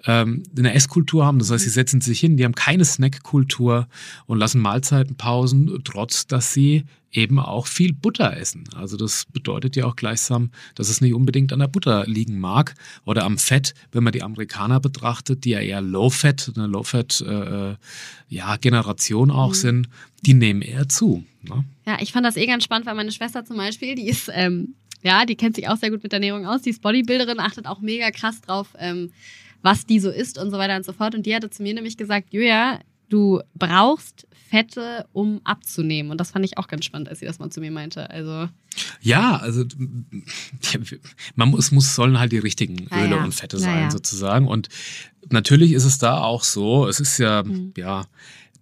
ähm, 0.06 0.42
eine 0.56 0.74
Esskultur 0.74 1.24
haben. 1.24 1.38
Das 1.38 1.50
heißt, 1.50 1.64
sie 1.64 1.70
setzen 1.70 2.00
sich 2.00 2.20
hin, 2.20 2.36
die 2.36 2.44
haben 2.44 2.54
keine 2.54 2.84
Snackkultur 2.84 3.88
und 4.26 4.38
lassen 4.38 4.60
Mahlzeitenpausen, 4.60 5.80
trotz 5.84 6.26
dass 6.26 6.52
sie 6.52 6.84
eben 7.10 7.38
auch 7.38 7.66
viel 7.66 7.94
Butter 7.94 8.36
essen. 8.36 8.64
Also 8.74 8.96
das 8.96 9.24
bedeutet 9.32 9.76
ja 9.76 9.86
auch 9.86 9.96
gleichsam, 9.96 10.50
dass 10.74 10.90
es 10.90 11.00
nicht 11.00 11.14
unbedingt 11.14 11.52
an 11.52 11.60
der 11.60 11.66
Butter 11.66 12.04
liegen 12.06 12.38
mag 12.38 12.74
oder 13.06 13.24
am 13.24 13.38
Fett, 13.38 13.74
wenn 13.92 14.04
man 14.04 14.12
die 14.12 14.22
Amerikaner 14.22 14.78
betrachtet, 14.78 15.44
die 15.44 15.50
ja 15.50 15.60
eher 15.60 15.80
Low-Fat, 15.80 16.52
eine 16.54 16.66
Low-Fat 16.66 17.22
äh, 17.22 17.76
ja, 18.28 18.56
Generation 18.56 19.30
auch 19.30 19.50
mhm. 19.50 19.54
sind, 19.54 19.88
die 20.26 20.34
nehmen 20.34 20.60
eher 20.60 20.88
zu. 20.88 21.24
Ne? 21.42 21.64
Ja, 21.86 21.96
ich 22.00 22.12
fand 22.12 22.26
das 22.26 22.36
eh 22.36 22.46
ganz 22.46 22.64
spannend, 22.64 22.86
weil 22.86 22.94
meine 22.94 23.12
Schwester 23.12 23.44
zum 23.44 23.56
Beispiel, 23.56 23.94
die 23.94 24.08
ist 24.08 24.30
ähm, 24.34 24.74
ja, 25.02 25.24
die 25.24 25.36
kennt 25.36 25.56
sich 25.56 25.68
auch 25.68 25.76
sehr 25.76 25.90
gut 25.90 26.02
mit 26.02 26.12
Ernährung 26.12 26.46
aus, 26.46 26.62
die 26.62 26.70
ist 26.70 26.82
Bodybuilderin, 26.82 27.38
achtet 27.38 27.66
auch 27.66 27.80
mega 27.80 28.10
krass 28.10 28.40
drauf, 28.40 28.68
ähm, 28.78 29.12
was 29.62 29.86
die 29.86 30.00
so 30.00 30.10
isst 30.10 30.38
und 30.38 30.50
so 30.50 30.58
weiter 30.58 30.76
und 30.76 30.84
so 30.84 30.92
fort. 30.92 31.14
Und 31.14 31.26
die 31.26 31.34
hatte 31.34 31.50
zu 31.50 31.62
mir 31.62 31.74
nämlich 31.74 31.96
gesagt, 31.96 32.32
Julia, 32.32 32.80
du 33.08 33.40
brauchst 33.54 34.26
Fette, 34.48 35.06
um 35.12 35.40
abzunehmen. 35.44 36.10
Und 36.10 36.20
das 36.20 36.30
fand 36.30 36.44
ich 36.44 36.56
auch 36.58 36.68
ganz 36.68 36.84
spannend, 36.84 37.08
als 37.08 37.18
sie 37.18 37.26
das 37.26 37.38
mal 37.38 37.50
zu 37.50 37.60
mir 37.60 37.70
meinte. 37.70 38.08
Also 38.10 38.48
ja, 39.00 39.36
also 39.36 39.64
man 41.34 41.48
muss, 41.50 41.70
muss 41.70 41.94
sollen 41.94 42.18
halt 42.18 42.32
die 42.32 42.38
richtigen 42.38 42.86
Öle 42.92 43.16
ja, 43.16 43.24
und 43.24 43.34
Fette 43.34 43.58
sein 43.58 43.84
ja. 43.84 43.90
sozusagen. 43.90 44.46
Und 44.46 44.68
natürlich 45.28 45.72
ist 45.72 45.84
es 45.84 45.98
da 45.98 46.22
auch 46.22 46.44
so. 46.44 46.86
Es 46.86 47.00
ist 47.00 47.18
ja 47.18 47.42
mhm. 47.42 47.72
ja 47.76 48.06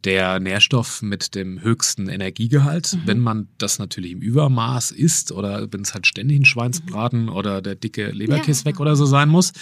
der 0.06 0.38
Nährstoff 0.38 1.02
mit 1.02 1.34
dem 1.34 1.60
höchsten 1.60 2.08
Energiegehalt. 2.08 2.94
Mhm. 2.94 3.02
Wenn 3.06 3.18
man 3.18 3.48
das 3.58 3.80
natürlich 3.80 4.12
im 4.12 4.20
Übermaß 4.20 4.92
isst 4.92 5.32
oder 5.32 5.66
wenn 5.72 5.80
es 5.82 5.94
halt 5.94 6.06
ständig 6.06 6.38
ein 6.38 6.44
Schweinsbraten 6.44 7.24
mhm. 7.24 7.28
oder 7.30 7.60
der 7.60 7.74
dicke 7.74 8.10
Leberkiss 8.10 8.60
ja. 8.60 8.66
weg 8.66 8.78
oder 8.78 8.94
so 8.94 9.04
sein 9.04 9.28
muss, 9.28 9.52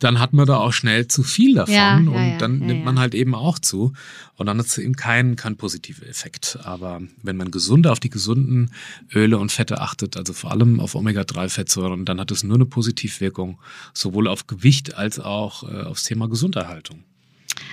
dann 0.00 0.18
hat 0.18 0.32
man 0.32 0.46
da 0.46 0.56
auch 0.56 0.72
schnell 0.72 1.06
zu 1.06 1.22
viel 1.22 1.54
davon 1.54 1.74
ja, 1.74 1.96
und 1.96 2.12
ja, 2.12 2.36
dann 2.38 2.58
nimmt 2.58 2.84
man 2.84 2.98
halt 2.98 3.14
eben 3.14 3.36
auch 3.36 3.60
zu. 3.60 3.92
Und 4.34 4.46
dann 4.46 4.58
hat 4.58 4.66
es 4.66 4.76
eben 4.76 4.96
keinen, 4.96 5.36
keinen 5.36 5.56
positiven 5.56 6.08
Effekt. 6.08 6.58
Aber 6.64 7.00
wenn 7.22 7.36
man 7.36 7.52
gesunde 7.52 7.92
auf 7.92 8.00
die 8.00 8.10
gesunden 8.10 8.72
Öle 9.14 9.38
und 9.38 9.52
Fette 9.52 9.80
achtet, 9.80 10.16
also 10.16 10.32
vor 10.32 10.50
allem 10.50 10.80
auf 10.80 10.96
Omega-3-Fettsäuren, 10.96 12.04
dann 12.04 12.18
hat 12.18 12.32
es 12.32 12.42
nur 12.42 12.56
eine 12.56 12.66
Positivwirkung, 12.66 13.60
sowohl 13.94 14.26
auf 14.26 14.48
Gewicht 14.48 14.94
als 14.96 15.20
auch 15.20 15.62
äh, 15.62 15.82
aufs 15.82 16.02
Thema 16.02 16.28
Gesunderhaltung. 16.28 17.04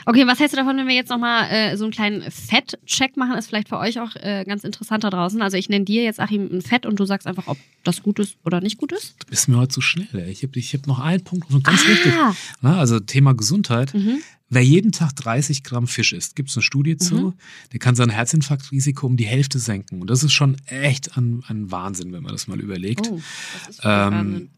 Okay, 0.05 0.25
was 0.25 0.39
hältst 0.39 0.53
du 0.53 0.57
davon, 0.57 0.77
wenn 0.77 0.87
wir 0.87 0.95
jetzt 0.95 1.09
nochmal 1.09 1.49
äh, 1.51 1.77
so 1.77 1.83
einen 1.85 1.91
kleinen 1.91 2.29
Fett-Check 2.31 3.17
machen? 3.17 3.37
Ist 3.37 3.47
vielleicht 3.47 3.69
für 3.69 3.77
euch 3.77 3.99
auch 3.99 4.15
äh, 4.15 4.43
ganz 4.45 4.63
interessant 4.63 5.03
da 5.03 5.09
draußen. 5.09 5.41
Also 5.41 5.57
ich 5.57 5.69
nenne 5.69 5.85
dir 5.85 6.03
jetzt, 6.03 6.19
Achim, 6.19 6.49
ein 6.51 6.61
Fett 6.61 6.85
und 6.85 6.99
du 6.99 7.05
sagst 7.05 7.27
einfach, 7.27 7.47
ob 7.47 7.57
das 7.83 8.01
gut 8.01 8.19
ist 8.19 8.37
oder 8.43 8.61
nicht 8.61 8.77
gut 8.77 8.91
ist. 8.91 9.15
Du 9.19 9.27
bist 9.27 9.47
mir 9.47 9.57
heute 9.57 9.69
zu 9.69 9.81
schnell. 9.81 10.07
Ey. 10.13 10.31
Ich 10.31 10.43
habe 10.43 10.57
ich 10.57 10.73
hab 10.73 10.87
noch 10.87 10.99
einen 10.99 11.23
Punkt, 11.23 11.49
ganz 11.63 11.83
ah. 11.85 11.89
wichtig. 11.89 12.13
Na, 12.61 12.79
also 12.79 12.99
Thema 12.99 13.33
Gesundheit. 13.33 13.93
Mhm. 13.93 14.21
Wer 14.51 14.63
jeden 14.63 14.91
Tag 14.91 15.15
30 15.15 15.63
Gramm 15.63 15.85
Fisch 15.85 16.11
isst, 16.11 16.35
gibt 16.35 16.49
es 16.49 16.57
eine 16.57 16.63
Studie 16.63 16.97
zu, 16.97 17.15
mhm. 17.15 17.33
der 17.71 17.79
kann 17.79 17.95
sein 17.95 18.09
Herzinfarktrisiko 18.09 19.05
um 19.05 19.15
die 19.15 19.27
Hälfte 19.27 19.59
senken. 19.59 20.01
Und 20.01 20.09
das 20.09 20.23
ist 20.23 20.33
schon 20.33 20.57
echt 20.65 21.15
ein, 21.17 21.43
ein 21.47 21.71
Wahnsinn, 21.71 22.11
wenn 22.13 22.23
man 22.23 22.31
das 22.31 22.47
mal 22.47 22.59
überlegt. 22.59 23.07
Oh, 23.11 23.21
das 23.67 23.75
ist 23.75 23.81
ähm, 23.83 23.89
Wahnsinn. 24.11 24.49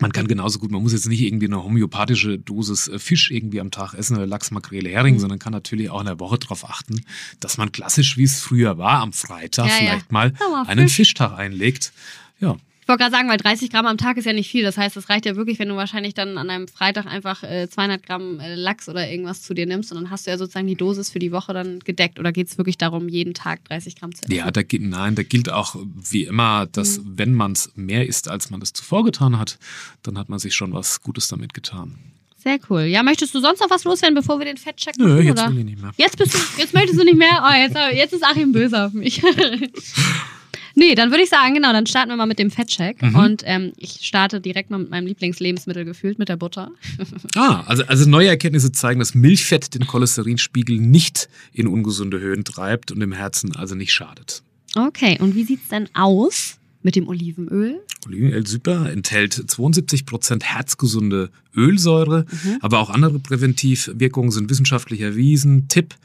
Man 0.00 0.12
kann 0.12 0.28
genauso 0.28 0.58
gut, 0.58 0.70
man 0.70 0.82
muss 0.82 0.92
jetzt 0.92 1.08
nicht 1.08 1.20
irgendwie 1.20 1.46
eine 1.46 1.62
homöopathische 1.62 2.38
Dosis 2.38 2.88
äh, 2.88 2.98
Fisch 2.98 3.30
irgendwie 3.30 3.60
am 3.60 3.70
Tag 3.70 3.94
essen 3.94 4.16
oder 4.16 4.26
Lachs, 4.26 4.50
Makrele, 4.50 4.88
Hering, 4.88 5.14
mhm. 5.14 5.18
sondern 5.20 5.38
kann 5.38 5.52
natürlich 5.52 5.90
auch 5.90 6.00
in 6.00 6.06
der 6.06 6.20
Woche 6.20 6.38
darauf 6.38 6.68
achten, 6.68 7.04
dass 7.40 7.58
man 7.58 7.72
klassisch, 7.72 8.16
wie 8.16 8.24
es 8.24 8.40
früher 8.40 8.78
war, 8.78 9.00
am 9.00 9.12
Freitag 9.12 9.66
ja, 9.66 9.72
vielleicht 9.72 10.06
ja. 10.06 10.12
mal 10.12 10.32
einen 10.66 10.88
Fisch. 10.88 10.96
Fischtag 10.96 11.32
einlegt. 11.38 11.92
Ja. 12.40 12.56
Ich 12.86 12.88
wollte 12.88 13.02
gerade 13.02 13.16
sagen, 13.16 13.28
weil 13.28 13.36
30 13.36 13.70
Gramm 13.70 13.86
am 13.86 13.98
Tag 13.98 14.16
ist 14.16 14.26
ja 14.26 14.32
nicht 14.32 14.48
viel. 14.48 14.62
Das 14.62 14.78
heißt, 14.78 14.96
es 14.96 15.08
reicht 15.08 15.26
ja 15.26 15.34
wirklich, 15.34 15.58
wenn 15.58 15.68
du 15.68 15.74
wahrscheinlich 15.74 16.14
dann 16.14 16.38
an 16.38 16.48
einem 16.48 16.68
Freitag 16.68 17.06
einfach 17.06 17.42
äh, 17.42 17.68
200 17.68 18.00
Gramm 18.00 18.38
äh, 18.38 18.54
Lachs 18.54 18.88
oder 18.88 19.10
irgendwas 19.10 19.42
zu 19.42 19.54
dir 19.54 19.66
nimmst 19.66 19.90
und 19.90 20.00
dann 20.00 20.08
hast 20.08 20.24
du 20.24 20.30
ja 20.30 20.38
sozusagen 20.38 20.68
die 20.68 20.76
Dosis 20.76 21.10
für 21.10 21.18
die 21.18 21.32
Woche 21.32 21.52
dann 21.52 21.80
gedeckt. 21.80 22.20
Oder 22.20 22.30
geht 22.30 22.46
es 22.46 22.58
wirklich 22.58 22.78
darum, 22.78 23.08
jeden 23.08 23.34
Tag 23.34 23.64
30 23.64 23.96
Gramm 23.96 24.14
zu 24.14 24.22
essen? 24.22 24.32
Ja, 24.32 24.48
da, 24.52 24.60
nein, 24.78 25.16
da 25.16 25.24
gilt 25.24 25.50
auch 25.50 25.74
wie 25.96 26.26
immer, 26.26 26.66
dass 26.66 26.98
mhm. 26.98 27.12
wenn 27.16 27.34
man 27.34 27.52
es 27.54 27.72
mehr 27.74 28.06
isst, 28.06 28.28
als 28.28 28.50
man 28.50 28.62
es 28.62 28.72
zuvor 28.72 29.02
getan 29.02 29.36
hat, 29.36 29.58
dann 30.04 30.16
hat 30.16 30.28
man 30.28 30.38
sich 30.38 30.54
schon 30.54 30.72
was 30.72 31.02
Gutes 31.02 31.26
damit 31.26 31.54
getan. 31.54 31.98
Sehr 32.36 32.60
cool. 32.70 32.82
Ja, 32.82 33.02
möchtest 33.02 33.34
du 33.34 33.40
sonst 33.40 33.58
noch 33.58 33.70
was 33.70 33.82
loswerden, 33.82 34.14
bevor 34.14 34.38
wir 34.38 34.46
den 34.46 34.58
Fettcheck 34.58 34.96
machen? 34.96 35.12
Nö, 35.12 35.20
jetzt 35.22 35.40
oder? 35.40 35.50
will 35.50 35.58
ich 35.58 35.64
nicht 35.64 35.82
mehr. 35.82 35.90
Jetzt, 35.96 36.18
bist 36.18 36.34
du, 36.34 36.38
jetzt 36.56 36.72
möchtest 36.72 37.00
du 37.00 37.04
nicht 37.04 37.18
mehr? 37.18 37.42
Oh, 37.44 37.52
jetzt, 37.52 37.76
jetzt 37.96 38.12
ist 38.12 38.22
Achim 38.22 38.52
böse 38.52 38.86
auf 38.86 38.92
mich. 38.92 39.20
Nee, 40.78 40.94
dann 40.94 41.10
würde 41.10 41.24
ich 41.24 41.30
sagen, 41.30 41.54
genau, 41.54 41.72
dann 41.72 41.86
starten 41.86 42.10
wir 42.10 42.16
mal 42.16 42.26
mit 42.26 42.38
dem 42.38 42.50
Fettcheck. 42.50 43.00
Mhm. 43.00 43.14
Und 43.14 43.42
ähm, 43.46 43.72
ich 43.78 44.00
starte 44.02 44.42
direkt 44.42 44.70
mal 44.70 44.76
mit 44.76 44.90
meinem 44.90 45.06
Lieblingslebensmittel 45.06 45.86
gefühlt, 45.86 46.18
mit 46.18 46.28
der 46.28 46.36
Butter. 46.36 46.70
ah, 47.34 47.64
also, 47.66 47.82
also 47.86 48.08
neue 48.08 48.28
Erkenntnisse 48.28 48.72
zeigen, 48.72 49.00
dass 49.00 49.14
Milchfett 49.14 49.74
den 49.74 49.86
Cholesterinspiegel 49.86 50.78
nicht 50.78 51.30
in 51.54 51.66
ungesunde 51.66 52.20
Höhen 52.20 52.44
treibt 52.44 52.92
und 52.92 53.00
dem 53.00 53.12
Herzen 53.12 53.56
also 53.56 53.74
nicht 53.74 53.94
schadet. 53.94 54.42
Okay, 54.74 55.16
und 55.18 55.34
wie 55.34 55.44
sieht 55.44 55.62
es 55.62 55.68
denn 55.68 55.88
aus? 55.94 56.58
Mit 56.82 56.94
dem 56.94 57.08
Olivenöl? 57.08 57.80
Olivenöl 58.06 58.46
super, 58.46 58.92
enthält 58.92 59.34
72% 59.34 60.44
herzgesunde 60.44 61.30
Ölsäure, 61.56 62.26
mhm. 62.30 62.58
aber 62.60 62.80
auch 62.80 62.90
andere 62.90 63.18
Präventivwirkungen 63.18 64.30
sind 64.30 64.50
wissenschaftlich 64.50 65.00
erwiesen. 65.00 65.66
Tipp, 65.68 65.96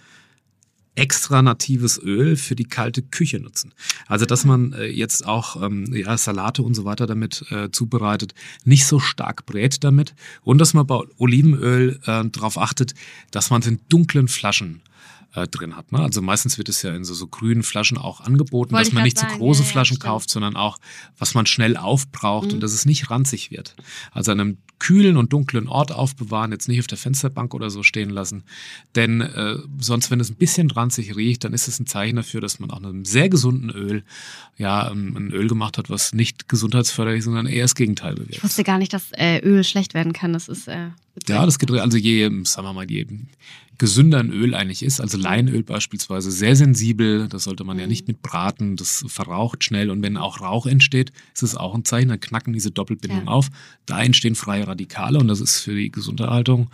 extra 0.95 1.41
natives 1.41 1.97
Öl 2.01 2.35
für 2.35 2.55
die 2.55 2.65
kalte 2.65 3.01
Küche 3.01 3.39
nutzen. 3.39 3.73
Also 4.07 4.25
dass 4.25 4.45
man 4.45 4.73
äh, 4.73 4.85
jetzt 4.85 5.25
auch 5.25 5.61
ähm, 5.61 5.93
ja, 5.93 6.17
Salate 6.17 6.63
und 6.63 6.73
so 6.73 6.83
weiter 6.83 7.07
damit 7.07 7.45
äh, 7.49 7.71
zubereitet, 7.71 8.33
nicht 8.65 8.85
so 8.85 8.99
stark 8.99 9.45
brät 9.45 9.83
damit 9.83 10.13
und 10.43 10.57
dass 10.57 10.73
man 10.73 10.85
bei 10.85 10.99
Olivenöl 11.17 11.99
äh, 12.05 12.25
darauf 12.25 12.57
achtet, 12.57 12.93
dass 13.31 13.49
man 13.49 13.61
es 13.61 13.67
in 13.67 13.79
dunklen 13.89 14.27
Flaschen 14.27 14.81
äh, 15.33 15.47
drin 15.47 15.75
hat. 15.75 15.91
Ne? 15.91 15.99
Also 15.99 16.21
meistens 16.21 16.57
wird 16.57 16.69
es 16.69 16.81
ja 16.81 16.93
in 16.95 17.03
so, 17.03 17.13
so 17.13 17.27
grünen 17.27 17.63
Flaschen 17.63 17.97
auch 17.97 18.21
angeboten, 18.21 18.73
Wollte 18.73 18.85
dass 18.89 18.93
man 18.93 19.03
nicht 19.03 19.17
sagen, 19.17 19.33
zu 19.33 19.37
große 19.39 19.61
ja, 19.61 19.65
ja, 19.67 19.71
Flaschen 19.71 19.95
stimmt. 19.95 20.09
kauft, 20.09 20.29
sondern 20.29 20.55
auch, 20.55 20.77
was 21.17 21.33
man 21.33 21.45
schnell 21.45 21.77
aufbraucht 21.77 22.47
Mhm. 22.47 22.53
und 22.55 22.59
dass 22.61 22.73
es 22.73 22.85
nicht 22.85 23.09
ranzig 23.09 23.51
wird. 23.51 23.75
Also 24.11 24.31
an 24.31 24.39
einem 24.39 24.57
kühlen 24.79 25.15
und 25.15 25.31
dunklen 25.31 25.67
Ort 25.67 25.91
aufbewahren, 25.91 26.51
jetzt 26.51 26.67
nicht 26.67 26.79
auf 26.79 26.87
der 26.87 26.97
Fensterbank 26.97 27.53
oder 27.53 27.69
so 27.69 27.83
stehen 27.83 28.09
lassen. 28.09 28.43
Denn 28.95 29.21
äh, 29.21 29.57
sonst, 29.79 30.09
wenn 30.09 30.19
es 30.19 30.31
ein 30.31 30.37
bisschen 30.37 30.71
ranzig 30.71 31.15
riecht, 31.15 31.43
dann 31.43 31.53
ist 31.53 31.67
es 31.67 31.79
ein 31.79 31.85
Zeichen 31.85 32.15
dafür, 32.15 32.41
dass 32.41 32.59
man 32.59 32.71
auch 32.71 32.79
mit 32.79 32.89
einem 32.89 33.05
sehr 33.05 33.29
gesunden 33.29 33.69
Öl 33.69 34.03
ja 34.57 34.89
ein, 34.89 35.15
ein 35.15 35.31
Öl 35.31 35.47
gemacht 35.47 35.77
hat, 35.77 35.89
was 35.91 36.13
nicht 36.13 36.49
gesundheitsförderlich 36.49 37.19
ist, 37.19 37.25
sondern 37.25 37.45
eher 37.45 37.63
das 37.65 37.75
Gegenteil 37.75 38.15
bewirkt. 38.15 38.37
Ich 38.37 38.43
wusste 38.43 38.63
gar 38.63 38.79
nicht, 38.79 38.91
dass 38.93 39.11
äh, 39.11 39.37
Öl 39.39 39.63
schlecht 39.63 39.93
werden 39.93 40.13
kann. 40.13 40.33
Das 40.33 40.47
ist 40.47 40.67
äh, 40.67 40.87
Ja, 41.27 41.45
das 41.45 41.59
geht, 41.59 41.71
also 41.71 41.97
je, 41.97 42.29
sagen 42.43 42.67
wir 42.67 42.73
mal, 42.73 42.89
je 42.89 43.05
gesünder 43.77 44.19
ein 44.19 44.31
Öl 44.31 44.53
eigentlich 44.53 44.83
ist, 44.83 45.01
also 45.01 45.17
Leinöl 45.17 45.63
beispielsweise, 45.63 46.31
sehr 46.31 46.55
sensibel, 46.55 47.27
das 47.27 47.45
sollte 47.45 47.63
man 47.63 47.79
ja 47.79 47.87
nicht 47.87 48.07
mit 48.07 48.21
braten, 48.21 48.75
das 48.77 49.03
verraucht 49.07 49.63
schnell 49.63 49.89
und 49.89 50.03
wenn 50.03 50.17
auch 50.17 50.39
Rauch 50.39 50.67
entsteht, 50.67 51.11
ist 51.33 51.41
es 51.41 51.55
auch 51.55 51.73
ein 51.73 51.83
Zeichen, 51.83 52.09
dann 52.09 52.19
knacken 52.19 52.53
diese 52.53 52.69
Doppelbindungen 52.69 53.25
Ja. 53.25 53.31
auf, 53.31 53.49
da 53.87 54.01
entstehen 54.03 54.35
freie 54.35 54.67
Radikale 54.67 55.17
und 55.17 55.27
das 55.27 55.41
ist 55.41 55.59
für 55.61 55.73
die 55.75 55.91
Gesunderhaltung 55.91 56.69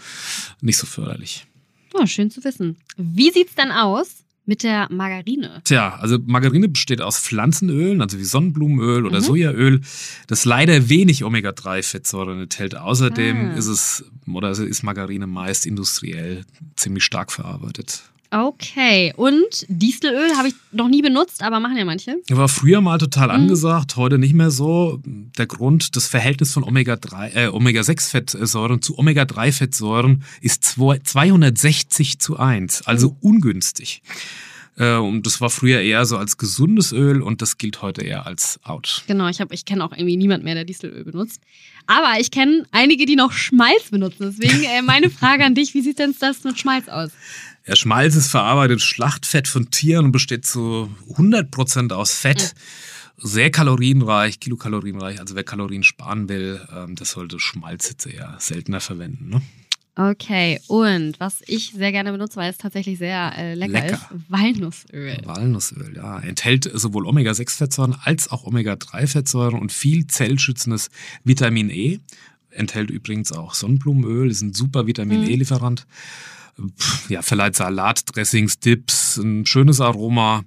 nicht 0.62 0.77
so 0.77 0.86
förderlich. 0.86 1.48
oh, 1.94 2.06
schön 2.06 2.29
zu 2.29 2.44
wissen. 2.44 2.75
Wie 2.98 3.32
sieht's 3.32 3.56
denn 3.56 3.72
aus 3.72 4.24
mit 4.47 4.63
der 4.63 4.87
Margarine? 4.91 5.61
Tja, 5.63 5.95
also 5.99 6.17
Margarine 6.25 6.67
besteht 6.69 7.01
aus 7.01 7.19
Pflanzenölen, 7.19 8.01
also 8.01 8.17
wie 8.17 8.23
Sonnenblumenöl 8.23 9.05
oder 9.05 9.19
Mhm. 9.19 9.23
Sojaöl, 9.23 9.81
das 10.27 10.45
leider 10.45 10.89
wenig 10.89 11.23
Omega-3-Fettsäuren 11.23 12.41
enthält. 12.41 12.75
Außerdem 12.75 13.51
Ah. 13.51 13.53
ist 13.55 13.67
es, 13.67 14.05
oder 14.31 14.49
ist 14.51 14.83
Margarine 14.83 15.27
meist 15.27 15.65
industriell 15.65 16.45
ziemlich 16.75 17.03
stark 17.03 17.31
verarbeitet. 17.31 18.03
Okay, 18.29 19.13
und 19.15 19.65
Dieselöl 19.69 20.36
habe 20.38 20.50
ich 20.50 20.53
noch 20.74 20.89
nie 20.89 21.01
benutzt, 21.01 21.41
aber 21.41 21.60
machen 21.62 21.77
ja 21.77 21.86
manche. 21.86 22.17
War 22.29 22.50
früher 22.50 22.81
mal 22.81 22.98
total 22.98 23.27
Mhm. 23.29 23.34
angesagt, 23.36 23.96
heute 23.96 24.17
nicht 24.17 24.34
mehr 24.34 24.51
so. 24.51 25.00
Der 25.05 25.46
Grund, 25.48 25.96
das 25.96 26.07
Verhältnis 26.07 26.53
von 26.53 26.63
Omega-3, 26.63 27.29
äh, 27.36 27.48
Omega-6-Fettsäuren 27.48 28.81
zu 28.81 28.98
Omega-3-Fettsäuren 28.98 30.24
ist 30.41 30.65
zwei- 30.65 31.00
260 31.00 32.19
zu 32.19 32.38
1, 32.38 32.81
also 32.86 33.12
Mhm. 33.12 33.15
ungünstig. 33.22 34.01
Äh, 34.79 34.98
und 34.98 35.25
das 35.25 35.41
war 35.41 35.50
früher 35.50 35.81
eher 35.81 36.05
so 36.05 36.17
als 36.17 36.38
gesundes 36.38 36.91
Öl 36.91 37.24
und 37.24 37.41
das 37.41 37.57
gilt 37.57 37.81
heute 37.81 38.01
eher 38.03 38.27
als 38.27 38.60
out. 38.63 39.03
Genau, 39.07 39.27
ich, 39.27 39.41
hab- 39.41 39.51
ich 39.51 39.65
kenne 39.65 39.84
auch 39.84 39.91
irgendwie 39.91 40.17
niemand 40.17 40.43
mehr, 40.43 40.53
der 40.53 40.65
Dieselöl 40.65 41.03
benutzt. 41.03 41.41
Aber 41.88 42.19
ich 42.19 42.29
kenne 42.29 42.63
einige, 42.72 43.05
die 43.07 43.15
noch 43.15 43.31
Schmalz 43.31 43.89
benutzen. 43.89 44.36
Deswegen 44.38 44.63
äh, 44.65 44.81
meine 44.84 45.10
Frage 45.10 45.46
an 45.46 45.55
dich, 45.55 45.74
wie 45.74 45.81
sieht 45.81 45.98
denn 45.98 46.13
das 46.19 46.43
mit 46.43 46.60
Schmalz 46.60 46.89
aus? 46.89 47.10
Ja, 47.67 47.75
Schmalz 47.75 48.15
ist 48.15 48.29
verarbeitetes 48.29 48.83
Schlachtfett 48.83 49.47
von 49.47 49.69
Tieren 49.71 50.05
und 50.05 50.12
besteht 50.13 50.45
zu 50.45 50.89
100% 51.15 51.91
aus 51.91 52.13
Fett. 52.13 52.53
Sehr 53.17 53.50
kalorienreich, 53.51 54.39
kilokalorienreich. 54.39 55.19
Also 55.19 55.36
wer 55.36 55.43
Kalorien 55.43 55.83
sparen 55.83 56.29
will, 56.29 56.62
ähm, 56.74 56.95
das 56.95 57.12
sollte 57.12 57.39
Schmalz 57.39 57.89
jetzt 57.89 58.05
eher 58.05 58.36
seltener 58.39 58.79
verwenden. 58.79 59.29
Ne? 59.29 59.41
Okay, 59.95 60.62
und 60.67 61.19
was 61.19 61.41
ich 61.47 61.71
sehr 61.75 61.91
gerne 61.91 62.12
benutze, 62.12 62.36
weil 62.36 62.51
es 62.51 62.59
tatsächlich 62.59 63.00
sehr 63.00 63.33
äh, 63.36 63.55
lecker, 63.55 63.74
Lecker. 63.74 63.93
ist, 63.95 64.29
Walnussöl. 64.29 65.17
Walnussöl, 65.25 65.93
ja. 65.95 66.19
Enthält 66.19 66.69
sowohl 66.71 67.07
Omega-6-Fettsäuren 67.07 67.95
als 68.03 68.29
auch 68.29 68.43
Omega-3-Fettsäuren 68.43 69.59
und 69.59 69.71
viel 69.71 70.05
zellschützendes 70.05 70.89
Vitamin 71.24 71.71
E. 71.71 72.00
Enthält 72.51 72.91
übrigens 72.91 73.31
auch 73.31 73.55
Sonnenblumenöl, 73.55 74.29
ist 74.29 74.41
ein 74.41 74.53
super 74.53 74.86
Vitamin 74.86 75.21
Mhm. 75.21 75.29
E-Lieferant. 75.29 75.88
Ja, 77.09 77.21
verleiht 77.21 77.55
Salatdressings, 77.55 78.59
Dips, 78.59 79.17
ein 79.17 79.45
schönes 79.45 79.81
Aroma 79.81 80.43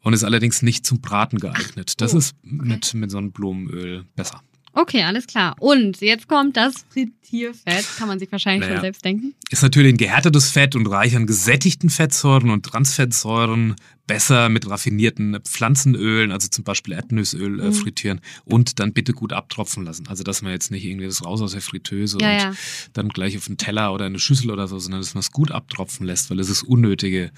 und 0.00 0.12
ist 0.12 0.24
allerdings 0.24 0.62
nicht 0.62 0.86
zum 0.86 1.00
Braten 1.00 1.38
geeignet. 1.38 2.00
Das 2.00 2.14
oh, 2.14 2.18
ist 2.18 2.36
mit, 2.42 2.94
mit 2.94 3.10
Sonnenblumenöl 3.10 4.04
besser. 4.14 4.42
Okay, 4.78 5.02
alles 5.04 5.26
klar. 5.26 5.56
Und 5.58 6.02
jetzt 6.02 6.28
kommt 6.28 6.54
das 6.58 6.84
Frittierfett. 6.90 7.86
Kann 7.96 8.08
man 8.08 8.18
sich 8.18 8.30
wahrscheinlich 8.30 8.60
Naja. 8.60 8.74
schon 8.74 8.82
selbst 8.82 9.04
denken. 9.06 9.34
Ist 9.50 9.62
natürlich 9.62 9.94
ein 9.94 9.96
gehärtetes 9.96 10.50
Fett 10.50 10.76
und 10.76 10.86
reich 10.86 11.16
an 11.16 11.26
gesättigten 11.26 11.88
Fettsäuren 11.88 12.50
und 12.50 12.66
Transfettsäuren. 12.66 13.74
Besser 14.06 14.50
mit 14.50 14.68
raffinierten 14.70 15.38
Pflanzenölen, 15.42 16.30
also 16.30 16.46
zum 16.48 16.62
Beispiel 16.62 16.92
Erdnussöl, 16.94 17.58
äh, 17.58 17.64
Mhm. 17.68 17.72
frittieren 17.72 18.20
und 18.44 18.78
dann 18.78 18.92
bitte 18.92 19.12
gut 19.14 19.32
abtropfen 19.32 19.82
lassen. 19.84 20.06
Also 20.08 20.22
dass 20.22 20.42
man 20.42 20.52
jetzt 20.52 20.70
nicht 20.70 20.84
irgendwie 20.84 21.06
das 21.06 21.24
raus 21.24 21.40
aus 21.42 21.52
der 21.52 21.60
Fritteuse 21.62 22.18
Ja, 22.20 22.30
und 22.32 22.38
ja. 22.38 22.52
dann 22.92 23.08
gleich 23.08 23.36
auf 23.36 23.48
einen 23.48 23.56
Teller 23.56 23.92
oder 23.94 24.04
eine 24.04 24.18
Schüssel 24.20 24.50
oder 24.52 24.68
so, 24.68 24.78
sondern 24.78 25.00
dass 25.00 25.14
man 25.14 25.20
es 25.20 25.32
gut 25.32 25.50
abtropfen 25.50 26.06
lässt, 26.06 26.30
weil 26.30 26.38
es 26.38 26.48
ist 26.50 26.62
unnötige, 26.62 27.32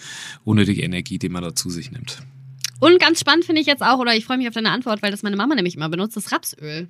unnötige 0.44 0.82
Energie, 0.82 1.18
die 1.18 1.28
man 1.30 1.42
da 1.42 1.54
zu 1.54 1.70
sich 1.70 1.90
nimmt. 1.90 2.20
Und 2.80 3.00
ganz 3.00 3.20
spannend 3.20 3.44
finde 3.44 3.60
ich 3.60 3.66
jetzt 3.66 3.82
auch, 3.82 3.98
oder 3.98 4.14
ich 4.14 4.24
freue 4.24 4.38
mich 4.38 4.48
auf 4.48 4.54
deine 4.54 4.70
Antwort, 4.70 5.02
weil 5.02 5.10
das 5.10 5.22
meine 5.22 5.36
Mama 5.36 5.54
nämlich 5.54 5.74
immer 5.76 5.88
benutzt, 5.88 6.16
das 6.16 6.30
Rapsöl. 6.32 6.88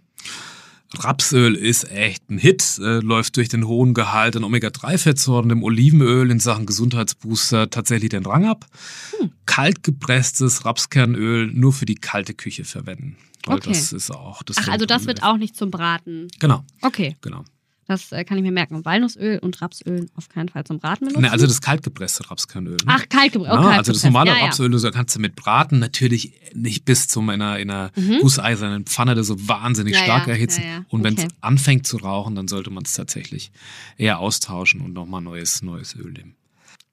Rapsöl 1.00 1.54
ist 1.54 1.90
echt 1.90 2.30
ein 2.30 2.38
Hit, 2.38 2.78
äh, 2.78 3.00
läuft 3.00 3.36
durch 3.36 3.48
den 3.50 3.66
hohen 3.66 3.92
Gehalt 3.92 4.36
an 4.36 4.44
Omega-3-Fettsäuren, 4.44 5.48
dem 5.50 5.62
Olivenöl 5.62 6.30
in 6.30 6.40
Sachen 6.40 6.64
Gesundheitsbooster 6.64 7.68
tatsächlich 7.68 8.08
den 8.10 8.24
Rang 8.24 8.46
ab. 8.46 8.64
Hm. 9.18 9.30
Kalt 9.44 9.82
gepresstes 9.82 10.64
Rapskernöl 10.64 11.48
nur 11.52 11.74
für 11.74 11.84
die 11.84 11.96
kalte 11.96 12.32
Küche 12.32 12.64
verwenden. 12.64 13.16
Weil 13.46 13.56
Okay. 13.58 13.70
das 13.70 13.92
ist 13.92 14.10
auch 14.10 14.42
das 14.42 14.56
Ach, 14.58 14.68
also 14.68 14.86
das 14.86 15.06
wird 15.06 15.22
auch 15.22 15.36
nicht 15.36 15.56
zum 15.56 15.70
Braten. 15.70 16.28
Genau, 16.38 16.64
Okay, 16.82 17.16
genau. 17.20 17.44
Das 17.88 18.12
äh, 18.12 18.22
kann 18.24 18.36
ich 18.36 18.42
mir 18.44 18.52
merken. 18.52 18.84
Walnussöl 18.84 19.38
und 19.38 19.60
Rapsöl 19.60 20.06
auf 20.14 20.28
keinen 20.28 20.48
Fall 20.50 20.62
zum 20.64 20.78
Braten 20.78 21.06
benutzen. 21.06 21.22
Ne, 21.22 21.32
also 21.32 21.46
das 21.46 21.60
kalt 21.60 21.82
gepresste 21.82 22.30
Rapskernöl. 22.30 22.76
Ne? 22.76 22.84
Ach, 22.86 23.08
kalt 23.08 23.32
gebrannt. 23.32 23.54
Ja, 23.54 23.60
Oh, 23.60 23.64
kalt 23.64 23.78
also 23.78 23.92
das 23.92 24.04
normale 24.04 24.30
ja. 24.30 24.44
Rapsöl, 24.44 24.70
da 24.70 24.90
kannst 24.90 25.16
du 25.16 25.20
mit 25.20 25.34
braten, 25.34 25.78
natürlich 25.78 26.34
nicht 26.54 26.84
bis 26.84 27.08
zu 27.08 27.20
einer, 27.22 27.58
in 27.58 27.70
einer 27.70 27.90
Mhm. 27.96 28.18
gusseisernen 28.20 28.84
Pfanne, 28.84 29.14
das 29.14 29.26
so 29.26 29.48
wahnsinnig 29.48 29.94
Ja, 29.94 30.02
stark 30.02 30.26
ja, 30.26 30.34
erhitzen. 30.34 30.62
Und 30.88 31.02
wenn 31.02 31.14
es 31.14 31.24
Okay. 31.24 31.32
anfängt 31.40 31.86
zu 31.86 31.96
rauchen, 31.96 32.34
dann 32.34 32.46
sollte 32.46 32.70
man 32.70 32.84
es 32.84 32.92
tatsächlich 32.92 33.50
eher 33.96 34.18
austauschen 34.20 34.82
und 34.82 34.92
nochmal 34.92 35.22
neues, 35.22 35.62
neues 35.62 35.96
Öl 35.96 36.12
nehmen. 36.12 36.34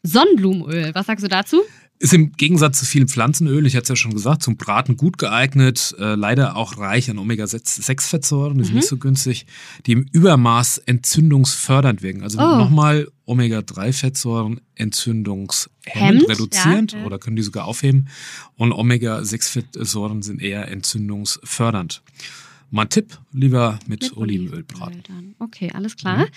Sonnenblumenöl, 0.04 0.94
was 0.94 1.08
sagst 1.08 1.24
du 1.26 1.28
dazu? 1.30 1.62
Ist 1.98 2.14
im 2.14 2.34
Gegensatz 2.34 2.80
zu 2.80 2.86
vielen 2.86 3.08
Pflanzenölen, 3.08 3.66
ich 3.66 3.76
hatte 3.76 3.84
es 3.84 3.90
ja 3.90 3.96
schon 3.96 4.14
gesagt, 4.14 4.44
zum 4.44 4.58
Braten 4.58 4.98
gut 4.98 5.18
geeignet, 5.18 5.96
äh, 5.98 6.16
leider 6.16 6.58
auch 6.58 6.78
reich 6.78 7.10
an 7.10 7.18
Omega-6-Fettsäuren, 7.18 8.58
die 8.58 8.66
sind 8.66 8.74
Mhm. 8.74 8.80
nicht 8.80 8.90
so 8.90 8.98
günstig, 8.98 9.46
die 9.86 9.94
im 9.94 10.06
Übermaß 10.12 10.80
entzündungsfördernd 10.80 12.02
wirken. 12.02 12.22
Also 12.24 12.40
Oh. 12.40 12.58
nochmal 12.58 13.08
Omega-3-Fettsäuren 13.26 14.60
entzündungshemmend, 14.76 16.28
reduzierend 16.30 16.92
ja, 16.94 17.00
ja. 17.00 17.06
oder 17.06 17.18
können 17.18 17.38
die 17.38 17.44
sogar 17.44 17.66
aufheben. 17.66 18.10
Und 18.56 18.74
Omega-6-Fettsäuren 18.74 20.22
sind 20.22 20.42
eher 20.42 20.68
entzündungsfördernd. 20.70 22.02
Mein 22.72 22.90
Tipp, 22.90 23.18
lieber 23.32 23.80
mit, 23.88 24.16
Olivenöl 24.18 24.64
braten. 24.64 25.36
Okay, 25.40 25.72
alles 25.74 25.96
klar. 25.96 26.28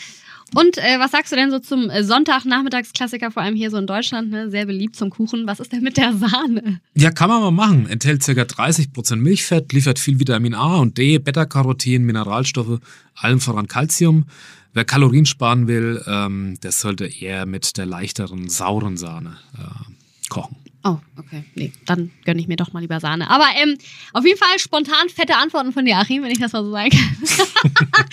Und 0.54 0.78
äh, 0.78 0.98
was 0.98 1.10
sagst 1.10 1.32
du 1.32 1.36
denn 1.36 1.50
so 1.50 1.58
zum 1.58 1.90
äh, 1.90 2.02
Sonntagnachmittagsklassiker, 2.02 3.30
vor 3.30 3.42
allem 3.42 3.54
hier 3.54 3.70
so 3.70 3.76
in 3.76 3.86
Deutschland, 3.86 4.30
ne? 4.30 4.50
sehr 4.50 4.66
beliebt 4.66 4.96
zum 4.96 5.10
Kuchen? 5.10 5.46
Was 5.46 5.60
ist 5.60 5.72
denn 5.72 5.82
mit 5.82 5.96
der 5.96 6.14
Sahne? 6.14 6.80
Ja, 6.94 7.10
kann 7.10 7.28
man 7.28 7.40
mal 7.40 7.50
machen. 7.50 7.86
Enthält 7.88 8.24
ca. 8.24 8.32
30% 8.32 9.16
Milchfett, 9.16 9.72
liefert 9.72 9.98
viel 9.98 10.18
Vitamin 10.20 10.54
A 10.54 10.76
und 10.76 10.96
D, 10.96 11.18
Beta-Carotin, 11.18 12.04
Mineralstoffe, 12.04 12.80
allem 13.14 13.40
voran 13.40 13.66
Calcium. 13.66 14.24
Wer 14.72 14.84
Kalorien 14.84 15.26
sparen 15.26 15.66
will, 15.66 16.02
ähm, 16.06 16.58
der 16.62 16.72
sollte 16.72 17.06
eher 17.06 17.46
mit 17.46 17.76
der 17.76 17.86
leichteren, 17.86 18.48
sauren 18.48 18.96
Sahne 18.96 19.36
äh, 19.56 20.28
kochen. 20.28 20.56
Oh, 20.84 20.96
okay. 21.18 21.44
Nee, 21.54 21.72
dann 21.86 22.10
gönne 22.24 22.40
ich 22.40 22.46
mir 22.46 22.56
doch 22.56 22.72
mal 22.72 22.80
lieber 22.80 23.00
Sahne. 23.00 23.28
Aber 23.28 23.46
ähm, 23.56 23.76
auf 24.12 24.24
jeden 24.24 24.38
Fall 24.38 24.58
spontan 24.58 25.08
fette 25.08 25.36
Antworten 25.36 25.72
von 25.72 25.84
dir, 25.84 25.96
Achim, 25.98 26.22
wenn 26.22 26.30
ich 26.30 26.38
das 26.38 26.52
mal 26.52 26.62
so 26.62 26.70
sagen 26.70 26.90
kann. 26.90 27.48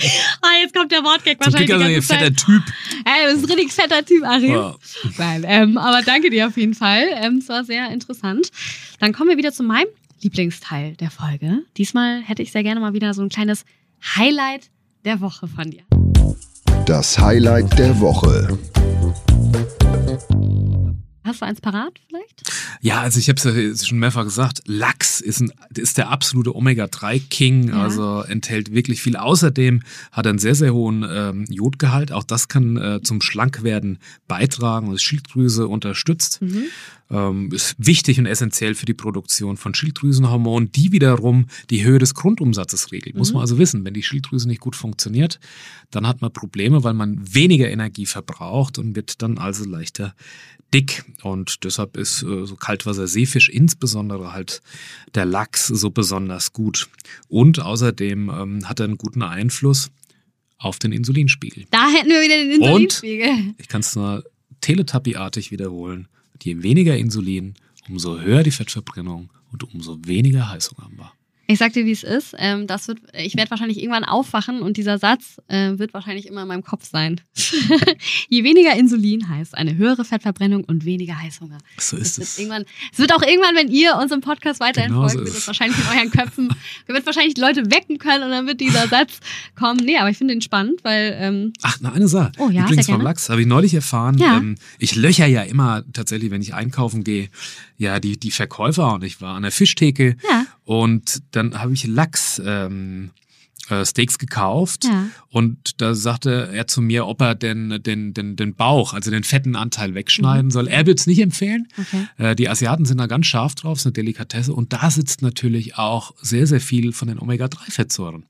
ah, 0.41 0.61
jetzt 0.61 0.73
kommt 0.73 0.91
der 0.91 1.03
Wortgag 1.03 1.39
wahrscheinlich 1.39 1.69
Glück 1.69 1.79
die 1.79 1.95
also 1.95 2.13
ein 2.13 2.19
fetter. 2.19 2.35
Typ. 2.35 2.63
Ey, 3.05 3.27
du 3.27 3.33
bist 3.39 3.51
ein 3.51 3.57
richtig 3.57 3.73
fetter 3.73 4.03
Typ, 4.03 4.23
Achim. 4.23 4.53
Ja. 4.53 4.75
Nein, 5.17 5.45
ähm, 5.47 5.77
aber 5.77 6.01
danke 6.01 6.31
dir 6.31 6.47
auf 6.47 6.57
jeden 6.57 6.73
Fall. 6.73 7.07
Ähm, 7.13 7.37
es 7.37 7.49
war 7.49 7.63
sehr 7.63 7.91
interessant. 7.91 8.49
Dann 8.99 9.13
kommen 9.13 9.29
wir 9.29 9.37
wieder 9.37 9.51
zu 9.51 9.63
meinem 9.63 9.87
Lieblingsteil 10.21 10.95
der 10.95 11.11
Folge. 11.11 11.63
Diesmal 11.77 12.23
hätte 12.23 12.41
ich 12.41 12.51
sehr 12.51 12.63
gerne 12.63 12.79
mal 12.79 12.93
wieder 12.93 13.13
so 13.13 13.21
ein 13.21 13.29
kleines 13.29 13.63
Highlight 14.15 14.71
der 15.05 15.21
Woche 15.21 15.47
von 15.47 15.69
dir. 15.69 15.83
Das 16.87 17.19
Highlight 17.19 17.77
der 17.77 17.99
Woche. 17.99 18.57
Hast 21.25 21.41
du 21.41 21.45
eins 21.45 21.59
parat 21.59 21.99
vielleicht? 22.07 22.43
Ja, 22.81 23.01
also 23.01 23.19
ich 23.19 23.27
habe 23.29 23.37
es 23.37 23.79
ja 23.79 23.85
schon 23.87 23.97
mehrfach 23.99 24.23
gesagt, 24.23 24.61
Lachs 24.65 25.19
ist, 25.21 25.41
ein, 25.41 25.51
ist 25.75 25.97
der 25.97 26.09
absolute 26.09 26.55
Omega-3-King, 26.55 27.69
Ja. 27.69 27.81
also 27.83 28.21
enthält 28.21 28.71
wirklich 28.73 29.01
viel. 29.01 29.15
Außerdem 29.17 29.81
hat 30.11 30.25
er 30.27 30.29
einen 30.29 30.39
sehr, 30.39 30.55
sehr 30.55 30.73
hohen 30.73 31.03
ähm, 31.09 31.45
Jodgehalt. 31.49 32.11
Auch 32.11 32.23
das 32.23 32.47
kann 32.47 32.77
äh, 32.77 33.01
zum 33.01 33.21
Schlankwerden 33.21 33.97
beitragen 34.27 34.87
und 34.87 35.01
Schilddrüse 35.01 35.67
unterstützt. 35.67 36.41
Mhm. 36.41 36.65
Ähm, 37.09 37.51
ist 37.51 37.75
wichtig 37.77 38.19
und 38.19 38.25
essentiell 38.25 38.75
für 38.75 38.85
die 38.85 38.93
Produktion 38.93 39.57
von 39.57 39.73
Schilddrüsenhormonen, 39.73 40.71
die 40.71 40.91
wiederum 40.91 41.47
die 41.69 41.83
Höhe 41.83 41.99
des 41.99 42.15
Grundumsatzes 42.15 42.91
regelt. 42.91 43.15
Mhm. 43.15 43.19
Muss 43.19 43.33
man 43.33 43.41
also 43.41 43.57
wissen, 43.57 43.85
wenn 43.85 43.93
die 43.93 44.03
Schilddrüse 44.03 44.47
nicht 44.47 44.61
gut 44.61 44.75
funktioniert, 44.75 45.39
dann 45.91 46.07
hat 46.07 46.21
man 46.21 46.33
Probleme, 46.33 46.83
weil 46.83 46.93
man 46.93 47.21
weniger 47.33 47.69
Energie 47.69 48.05
verbraucht 48.05 48.79
und 48.79 48.95
wird 48.95 49.21
dann 49.21 49.37
also 49.37 49.65
leichter 49.65 50.15
dick. 50.73 51.05
Und 51.21 51.63
deshalb 51.63 51.95
ist 51.97 52.23
äh, 52.23 52.45
so 52.45 52.55
Kaltwasserseefisch, 52.55 53.49
insbesondere 53.49 54.33
halt 54.33 54.61
der 55.13 55.25
Lachs, 55.25 55.67
so 55.67 55.91
besonders 55.91 56.53
gut. 56.53 56.89
Und 57.27 57.59
außerdem 57.59 58.29
ähm, 58.29 58.69
hat 58.69 58.79
er 58.79 58.85
einen 58.85 58.97
guten 58.97 59.21
Einfluss 59.21 59.91
auf 60.57 60.79
den 60.79 60.91
Insulinspiegel. 60.91 61.65
Da 61.69 61.89
hätten 61.89 62.09
wir 62.09 62.21
wieder 62.21 62.37
den 62.37 62.51
Insulinspiegel. 62.51 63.29
Und 63.29 63.55
ich 63.59 63.67
kann 63.67 63.81
es 63.81 63.95
nur 63.95 64.23
Teletubby-artig 64.61 65.51
wiederholen. 65.51 66.07
Je 66.43 66.61
weniger 66.63 66.97
Insulin, 66.97 67.55
umso 67.89 68.19
höher 68.19 68.43
die 68.43 68.51
Fettverbrennung 68.51 69.29
und 69.51 69.63
umso 69.73 69.97
weniger 70.05 70.49
Heißung 70.49 70.77
haben 70.79 70.97
wir. 70.97 71.11
Ich 71.47 71.59
sag 71.59 71.73
dir, 71.73 71.85
wie 71.85 71.91
es 71.91 72.03
ist. 72.03 72.35
Ähm, 72.37 72.65
das 72.67 72.87
wird, 72.87 72.99
ich 73.13 73.35
werde 73.35 73.51
wahrscheinlich 73.51 73.79
irgendwann 73.79 74.03
aufwachen 74.03 74.61
und 74.61 74.77
dieser 74.77 74.97
Satz 74.97 75.37
äh, 75.47 75.77
wird 75.77 75.93
wahrscheinlich 75.93 76.27
immer 76.27 76.41
in 76.41 76.47
meinem 76.47 76.63
Kopf 76.63 76.89
sein. 76.89 77.21
Je 78.29 78.43
weniger 78.43 78.75
Insulin 78.75 79.29
heißt 79.29 79.55
eine 79.55 79.75
höhere 79.75 80.05
Fettverbrennung 80.05 80.63
und 80.63 80.85
weniger 80.85 81.19
Heißhunger. 81.19 81.59
So 81.77 81.97
ist 81.97 82.17
es. 82.17 82.39
Irgendwann, 82.39 82.65
es 82.91 82.99
wird 82.99 83.13
auch 83.13 83.21
irgendwann, 83.21 83.55
wenn 83.55 83.69
ihr 83.69 83.95
unserem 83.95 84.21
Podcast 84.21 84.59
weiterhin 84.59 84.89
genau 84.89 85.07
folgt, 85.07 85.19
so 85.19 85.25
wird 85.25 85.37
es 85.37 85.47
wahrscheinlich 85.47 85.77
in 85.79 85.97
euren 85.97 86.11
Köpfen, 86.11 86.49
wird 86.87 87.05
wahrscheinlich 87.05 87.37
Leute 87.37 87.69
wecken 87.71 87.99
können 87.99 88.23
und 88.23 88.31
dann 88.31 88.47
wird 88.47 88.59
dieser 88.59 88.87
Satz 88.87 89.19
kommen. 89.55 89.79
Nee, 89.83 89.97
aber 89.97 90.09
ich 90.09 90.17
finde 90.17 90.33
ihn 90.33 90.41
spannend, 90.41 90.83
weil. 90.83 91.15
Ähm, 91.19 91.53
Ach, 91.61 91.77
na, 91.81 91.91
eine 91.91 92.07
Sache. 92.07 92.31
Oh, 92.39 92.49
ja, 92.49 92.63
Übrigens 92.63 92.87
vom 92.87 93.01
Lachs 93.01 93.29
habe 93.29 93.41
ich 93.41 93.47
neulich 93.47 93.73
erfahren. 93.73 94.17
Ja. 94.17 94.37
Ähm, 94.37 94.55
ich 94.79 94.95
löcher 94.95 95.27
ja 95.27 95.43
immer 95.43 95.83
tatsächlich, 95.93 96.31
wenn 96.31 96.41
ich 96.41 96.53
einkaufen 96.53 97.03
gehe, 97.03 97.29
ja, 97.77 97.99
die, 97.99 98.17
die 98.17 98.31
Verkäufer 98.31 98.93
und 98.93 99.03
ich 99.03 99.21
war 99.21 99.35
an 99.35 99.43
der 99.43 99.51
Fischtheke 99.51 100.17
Ja. 100.29 100.44
Und 100.65 101.21
dann 101.31 101.59
habe 101.59 101.73
ich 101.73 101.87
Lachs. 101.87 102.41
Ähm, 102.43 103.11
äh, 103.15 103.24
Steaks 103.85 104.17
gekauft 104.19 104.85
Ja. 104.85 105.07
und 105.29 105.81
da 105.81 105.93
sagte 105.95 106.49
er 106.53 106.67
zu 106.67 106.81
mir, 106.81 107.07
ob 107.07 107.21
er 107.21 107.35
den, 107.35 107.81
den, 107.81 108.13
den, 108.13 108.35
den 108.35 108.53
Bauch, 108.55 108.93
also 108.93 109.09
den 109.11 109.23
fetten 109.23 109.55
Anteil 109.55 109.95
wegschneiden 109.95 110.51
soll. 110.51 110.67
Er 110.67 110.85
würde 110.85 110.99
es 110.99 111.07
nicht 111.07 111.19
empfehlen. 111.19 111.67
Mhm. 111.75 111.83
Okay. 111.85 112.07
Äh, 112.31 112.35
die 112.35 112.47
Asiaten 112.49 112.85
sind 112.85 112.99
da 112.99 113.07
ganz 113.07 113.25
scharf 113.25 113.55
drauf, 113.55 113.77
ist 113.79 113.85
eine 113.85 113.93
Delikatesse 113.93 114.53
und 114.53 114.73
da 114.73 114.89
sitzt 114.91 115.21
natürlich 115.21 115.77
auch 115.77 116.13
sehr, 116.21 116.45
sehr 116.47 116.61
viel 116.61 116.91
von 116.93 117.07
den 117.07 117.19
Omega-3-Fettsäuren. 117.19 118.25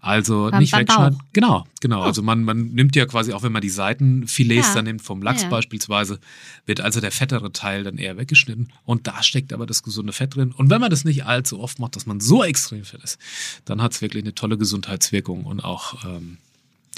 Also 0.00 0.48
Beim- 0.50 0.60
nicht 0.60 0.72
beim 0.72 0.80
wegschneiden. 0.82 1.18
Bauch. 1.18 1.24
Genau, 1.32 1.64
genau. 1.80 2.00
Oh. 2.00 2.04
Also 2.04 2.22
man, 2.22 2.42
man 2.44 2.66
nimmt 2.72 2.94
ja 2.96 3.06
quasi 3.06 3.32
auch, 3.32 3.42
wenn 3.42 3.52
man 3.52 3.62
die 3.62 3.70
Seitenfilets 3.70 4.68
Ja. 4.68 4.74
dann 4.74 4.84
nimmt, 4.84 5.02
vom 5.02 5.22
Lachs 5.22 5.42
Ja. 5.42 5.48
beispielsweise, 5.48 6.18
wird 6.66 6.80
also 6.80 7.00
der 7.00 7.10
fettere 7.10 7.52
Teil 7.52 7.84
dann 7.84 7.96
eher 7.98 8.16
weggeschnitten 8.16 8.72
und 8.84 9.06
da 9.06 9.22
steckt 9.22 9.52
aber 9.52 9.66
das 9.66 9.82
gesunde 9.82 10.12
Fett 10.12 10.34
drin. 10.36 10.52
Und 10.52 10.70
wenn 10.70 10.80
man 10.80 10.90
das 10.90 11.04
nicht 11.04 11.24
allzu 11.24 11.60
oft 11.60 11.78
macht, 11.78 11.96
dass 11.96 12.06
man 12.06 12.20
so 12.20 12.44
extrem 12.44 12.84
fett 12.84 13.02
ist, 13.02 13.18
dann 13.64 13.80
hat 13.82 13.92
es 13.92 14.02
wirklich 14.02 14.22
eine 14.24 14.34
tolle 14.34 14.58
Gesundheitswirkung 14.74 15.44
und 15.44 15.60
auch 15.60 16.04
ähm, 16.04 16.38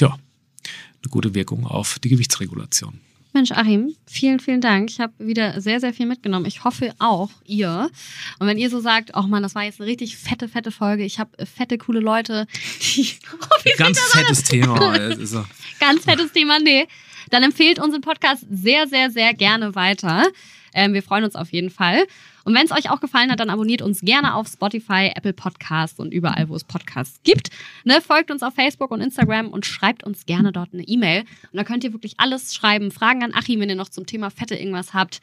ja, 0.00 0.08
eine 0.08 1.10
gute 1.10 1.34
Wirkung 1.34 1.66
auf 1.66 1.98
die 1.98 2.08
Gewichtsregulation. 2.08 3.00
Mensch, 3.34 3.52
Achim, 3.52 3.94
vielen, 4.06 4.40
vielen 4.40 4.62
Dank. 4.62 4.88
Ich 4.88 4.98
habe 4.98 5.12
wieder 5.18 5.60
sehr, 5.60 5.78
sehr 5.78 5.92
viel 5.92 6.06
mitgenommen. 6.06 6.46
Ich 6.46 6.64
hoffe 6.64 6.94
auch 6.98 7.28
ihr. 7.44 7.90
Und 8.38 8.46
wenn 8.46 8.56
ihr 8.56 8.70
so 8.70 8.80
sagt, 8.80 9.10
oh 9.14 9.22
Mann, 9.22 9.42
das 9.42 9.54
war 9.54 9.64
jetzt 9.64 9.78
eine 9.78 9.90
richtig 9.90 10.16
fette, 10.16 10.48
fette 10.48 10.70
Folge. 10.70 11.04
Ich 11.04 11.18
habe 11.18 11.30
fette, 11.44 11.76
coole 11.76 12.00
Leute, 12.00 12.46
die 12.80 13.12
oh, 13.34 13.70
Ganz 13.76 14.00
fettes 14.00 14.42
Thema. 14.42 14.78
Ganz 15.80 16.04
fettes 16.04 16.32
Thema, 16.32 16.58
nee. 16.58 16.88
Dann 17.28 17.42
empfehlt 17.42 17.78
unseren 17.78 18.00
Podcast 18.00 18.46
sehr, 18.50 18.88
sehr, 18.88 19.10
sehr 19.10 19.34
gerne 19.34 19.74
weiter. 19.74 20.24
Ähm, 20.72 20.94
wir 20.94 21.02
freuen 21.02 21.24
uns 21.24 21.36
auf 21.36 21.52
jeden 21.52 21.70
Fall. 21.70 22.06
Und 22.46 22.54
wenn 22.54 22.64
es 22.64 22.70
euch 22.70 22.90
auch 22.90 23.00
gefallen 23.00 23.32
hat, 23.32 23.40
dann 23.40 23.50
abonniert 23.50 23.82
uns 23.82 24.02
gerne 24.02 24.36
auf 24.36 24.46
Spotify, 24.46 25.10
Apple 25.12 25.32
Podcasts 25.32 25.98
und 25.98 26.14
überall, 26.14 26.48
wo 26.48 26.54
es 26.54 26.62
Podcasts 26.62 27.20
gibt. 27.24 27.50
Ne, 27.82 28.00
folgt 28.00 28.30
uns 28.30 28.44
auf 28.44 28.54
Facebook 28.54 28.92
und 28.92 29.00
Instagram 29.00 29.48
und 29.48 29.66
schreibt 29.66 30.04
uns 30.04 30.26
gerne 30.26 30.52
dort 30.52 30.72
eine 30.72 30.84
E-Mail. 30.84 31.22
Und 31.22 31.56
da 31.56 31.64
könnt 31.64 31.82
ihr 31.82 31.92
wirklich 31.92 32.20
alles 32.20 32.54
schreiben. 32.54 32.92
Fragen 32.92 33.24
an 33.24 33.34
Achim, 33.34 33.58
wenn 33.58 33.68
ihr 33.68 33.74
noch 33.74 33.88
zum 33.88 34.06
Thema 34.06 34.30
Fette 34.30 34.54
irgendwas 34.54 34.94
habt. 34.94 35.20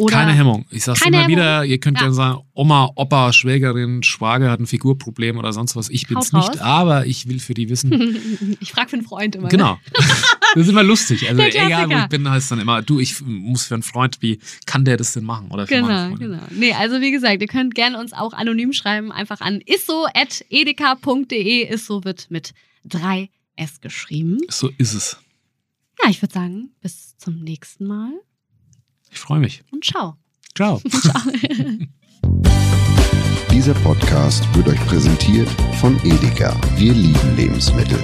Oder 0.00 0.16
Keine 0.16 0.32
Hemmung. 0.32 0.66
Ich 0.70 0.84
sag's 0.84 1.02
immer 1.02 1.18
Hemmung. 1.18 1.30
wieder, 1.30 1.64
ihr 1.64 1.78
könnt 1.78 2.00
ja. 2.00 2.06
Ja. 2.06 2.12
sagen, 2.12 2.40
Oma, 2.52 2.90
Opa, 2.96 3.32
Schwägerin, 3.32 4.02
Schwager 4.02 4.50
hat 4.50 4.58
ein 4.58 4.66
Figurproblem 4.66 5.38
oder 5.38 5.52
sonst 5.52 5.76
was. 5.76 5.88
Ich 5.88 6.08
bin's 6.08 6.32
nicht, 6.32 6.60
aber 6.60 7.06
ich 7.06 7.28
will 7.28 7.38
für 7.38 7.54
die 7.54 7.68
wissen. 7.68 8.56
ich 8.60 8.72
frage 8.72 8.90
für 8.90 8.96
einen 8.96 9.04
Freund 9.04 9.36
immer. 9.36 9.44
Ne? 9.44 9.50
genau. 9.50 9.78
Das 10.54 10.66
ist 10.66 10.68
immer 10.68 10.84
lustig. 10.84 11.28
Also 11.28 11.42
egal, 11.42 11.90
wo 11.90 11.96
ich 11.96 12.06
bin, 12.06 12.30
heißt 12.30 12.52
dann 12.52 12.60
immer, 12.60 12.80
du, 12.80 13.00
ich 13.00 13.20
muss 13.22 13.66
für 13.66 13.74
einen 13.74 13.82
Freund, 13.82 14.18
wie 14.20 14.38
kann 14.66 14.84
der 14.84 14.96
das 14.96 15.12
denn 15.12 15.24
machen? 15.24 15.50
Oder 15.50 15.66
für 15.66 15.74
Genau, 15.74 16.14
genau. 16.14 16.42
Nee, 16.50 16.72
also 16.74 17.00
wie 17.00 17.10
gesagt, 17.10 17.42
ihr 17.42 17.48
könnt 17.48 17.74
gerne 17.74 17.98
uns 17.98 18.12
auch 18.12 18.32
anonym 18.32 18.72
schreiben, 18.72 19.10
einfach 19.10 19.40
an 19.40 19.60
isso.edeka.de. 19.66 21.74
Isso 21.74 22.04
wird 22.04 22.30
mit 22.30 22.54
3 22.84 23.30
S 23.56 23.80
geschrieben. 23.80 24.38
So 24.48 24.70
ist 24.78 24.94
es. 24.94 25.18
Ja, 26.00 26.08
ich 26.08 26.22
würde 26.22 26.34
sagen, 26.34 26.70
bis 26.80 27.16
zum 27.16 27.40
nächsten 27.40 27.86
Mal 27.86 28.12
ich 29.14 29.20
freue 29.20 29.38
mich. 29.38 29.62
Und 29.70 29.84
ciao. 29.84 30.16
Ciao. 30.56 30.80
ciao. 30.90 31.22
Dieser 33.52 33.74
Podcast 33.74 34.44
wird 34.56 34.66
euch 34.66 34.86
präsentiert 34.86 35.48
von 35.80 35.96
Edeka. 36.04 36.56
Wir 36.76 36.92
lieben 36.92 37.36
Lebensmittel. 37.36 38.02